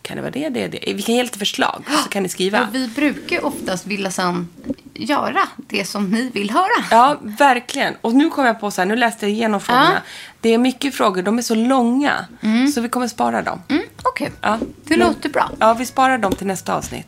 Kan 0.02 0.16
det 0.16 0.22
vara 0.22 0.32
det? 0.32 0.50
det, 0.50 0.68
det? 0.68 0.94
Vi 0.94 1.02
kan 1.02 1.16
ge 1.16 1.24
lite 1.24 1.40
förslag, 1.40 1.84
så 2.04 2.10
kan 2.10 2.24
ni 2.24 2.30
skriva. 2.30 2.62
Och 2.68 2.76
vi 2.76 2.88
brukar 2.88 3.46
oftast 3.46 3.88
vilja 3.88 4.12
sen 4.12 4.48
göra 4.96 5.40
det 5.58 5.86
som 5.86 6.10
ni 6.10 6.30
vill 6.34 6.52
höra. 6.52 6.86
Ja, 6.92 7.18
verkligen. 7.22 7.94
Och 8.02 8.14
nu 8.14 8.30
kom 8.30 8.46
jag 8.46 8.60
på 8.60 8.72
så 8.72 8.82
här, 8.82 8.86
nu 8.86 8.96
läste 8.96 9.26
jag 9.26 9.32
igenom 9.34 9.62
frågorna. 9.62 9.92
Ja. 9.94 10.00
Det 10.42 10.54
är 10.54 10.58
mycket 10.58 10.96
frågor, 10.96 11.22
de 11.22 11.38
är 11.38 11.42
så 11.42 11.56
långa. 11.56 12.26
Så 12.76 12.82
vi 12.82 12.90
kommer 12.90 13.08
spara 13.08 13.42
dem. 13.42 13.62
Mm, 13.70 13.84
Okej, 14.04 14.32
Ja. 14.42 14.58
det 14.84 14.96
låter 14.98 15.30
bra. 15.30 15.50
Ja, 15.60 15.74
vi 15.74 15.86
sparar 15.86 16.18
dem 16.18 16.34
till 16.34 16.48
nästa 16.48 16.76
avsnitt. 16.76 17.08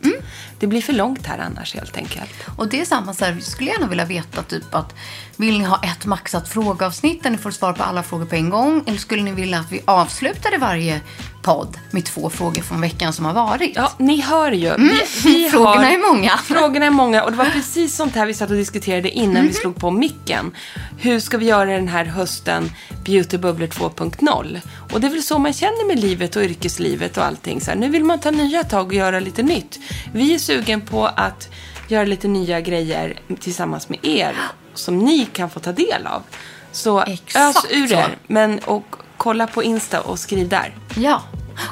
Det 0.60 0.68
blir 0.68 0.82
för 0.82 0.94
långt 0.94 1.26
här 1.28 1.38
annars 1.40 1.76
helt 1.76 1.98
enkelt. 1.98 2.32
Och 2.58 2.68
det 2.68 2.82
är 2.82 2.86
samma 2.86 3.14
så 3.14 3.26
här, 3.26 3.32
jag 3.34 3.44
skulle 3.44 3.72
gärna 3.72 3.88
vilja 3.88 4.06
veta 4.06 4.44
typ 4.44 4.76
att 4.76 4.94
vill 5.36 5.60
ni 5.60 5.66
ha 5.66 5.80
ett 5.84 6.06
maxat 6.06 6.50
frågeavsnitt 6.50 7.24
där 7.24 7.30
ni 7.30 7.38
får 7.38 7.52
svar 7.52 7.74
på 7.74 7.84
alla 7.84 8.04
frågor 8.04 8.26
på 8.26 8.36
en 8.36 8.50
gång? 8.50 8.84
Eller 8.88 8.98
skulle 8.98 9.22
ni 9.24 9.32
vilja 9.32 9.60
att 9.60 9.72
vi 9.72 9.82
avslutade 9.86 10.58
varje 10.58 11.02
podd 11.44 11.78
med 11.92 12.06
två 12.06 12.30
frågor 12.30 12.62
från 12.62 12.82
veckan 12.82 13.14
som 13.14 13.26
har 13.26 13.34
varit? 13.34 13.72
Ja, 13.76 13.92
ni 13.98 14.22
hör 14.22 14.52
ju. 14.52 14.74
Vi, 14.78 15.02
vi 15.24 15.50
Frågorna 15.52 15.72
har, 15.86 15.94
är 15.94 16.14
många. 16.14 16.38
Frågorna 16.38 16.86
är 16.86 16.90
många 16.90 17.24
och 17.24 17.32
det 17.32 17.38
var 17.38 17.46
precis 17.46 17.77
sånt 17.88 18.16
här 18.16 18.26
vi 18.26 18.34
satt 18.34 18.50
och 18.50 18.56
diskuterade 18.56 19.10
innan 19.10 19.36
Mhm. 19.36 19.48
vi 19.48 19.54
slog 19.54 19.76
på 19.76 19.92
micken. 19.92 20.52
Hur 21.00 21.20
ska 21.20 21.38
vi 21.38 21.46
göra 21.46 21.66
den 21.72 21.88
här 21.88 22.06
hösten 22.06 22.72
Beauty 23.06 23.38
Bubblor 23.38 23.68
2.0? 23.68 24.62
Och 24.94 25.02
det 25.02 25.08
är 25.08 25.12
väl 25.12 25.24
så 25.24 25.40
man 25.40 25.54
känner 25.54 25.88
med 25.88 26.00
livet 26.00 26.36
och 26.36 26.44
yrkeslivet 26.44 27.18
och 27.18 27.26
allting. 27.26 27.62
Så 27.62 27.72
här, 27.72 27.78
nu 27.78 27.90
vill 27.90 28.04
man 28.04 28.20
ta 28.20 28.32
nya 28.32 28.64
tag 28.64 28.88
och 28.88 28.94
göra 28.94 29.20
lite 29.20 29.44
nytt. 29.44 29.80
Vi 30.14 30.34
är 30.36 30.40
sugen 30.40 30.82
på 30.82 31.06
att 31.08 31.50
göra 31.88 32.06
lite 32.06 32.28
nya 32.28 32.62
grejer 32.62 33.20
tillsammans 33.40 33.90
med 33.90 34.00
er 34.06 34.36
som 34.74 34.98
ni 34.98 35.26
kan 35.26 35.50
få 35.50 35.60
ta 35.60 35.72
del 35.72 36.08
av. 36.08 36.24
Så 36.72 37.00
Exakt 37.02 37.58
ös 37.58 37.66
ur 37.72 37.94
er, 37.94 38.18
men 38.28 38.60
och 38.60 38.96
kolla 39.18 39.48
på 39.48 39.64
Insta 39.64 40.02
och 40.02 40.20
skriv 40.20 40.50
där. 40.50 40.76
Ja. 40.96 41.24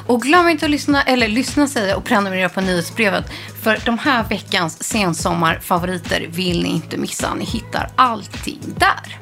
Och 0.06 0.22
glöm 0.22 0.48
inte 0.48 0.64
att 0.64 0.70
lyssna, 0.70 1.02
eller 1.02 1.28
lyssna 1.28 1.68
säger 1.68 1.96
och 1.96 2.04
prenumerera 2.04 2.48
på 2.48 2.60
nyhetsbrevet. 2.60 3.24
För 3.66 3.78
de 3.84 3.98
här 3.98 4.24
veckans 4.24 4.82
sensommarfavoriter 4.84 6.26
vill 6.30 6.62
ni 6.62 6.68
inte 6.68 6.96
missa. 6.96 7.34
Ni 7.34 7.44
hittar 7.44 7.90
allting 7.96 8.60
där. 8.78 9.18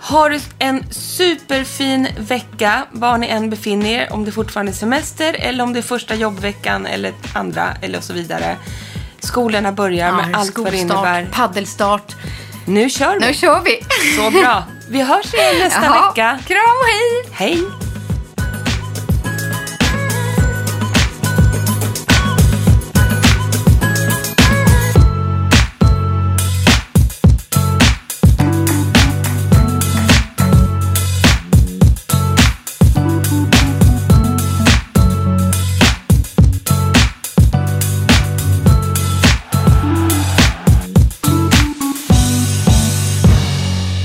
Ha 0.00 0.28
du 0.28 0.40
en 0.58 0.92
superfin 0.92 2.08
vecka 2.18 2.86
var 2.92 3.18
ni 3.18 3.26
än 3.26 3.50
befinner 3.50 3.90
er. 3.90 4.12
Om 4.12 4.24
det 4.24 4.32
fortfarande 4.32 4.72
är 4.72 4.74
semester 4.74 5.36
eller 5.38 5.64
om 5.64 5.72
det 5.72 5.78
är 5.78 5.82
första 5.82 6.14
jobbveckan 6.14 6.86
eller 6.86 7.12
andra 7.34 7.74
eller 7.82 8.00
så 8.00 8.12
vidare. 8.12 8.56
Skolorna 9.18 9.72
börjar 9.72 10.12
med 10.12 10.28
Ja, 10.32 10.38
allt 10.38 10.58
vad 10.58 10.72
det 10.72 10.78
innebär. 10.78 11.28
paddelstart. 11.32 12.16
Nu 12.66 12.90
kör 12.90 13.20
vi. 13.20 13.26
Nu 13.26 13.34
kör 13.34 13.60
vi! 13.64 13.80
Så 14.16 14.30
bra. 14.30 14.64
Vi 14.88 15.02
hörs 15.02 15.34
igen 15.34 15.54
nästa 15.58 15.80
Jaha, 15.84 16.08
vecka. 16.08 16.38
Kram 16.46 16.58
och 16.58 16.86
hej! 16.86 17.32
Hej. 17.32 17.91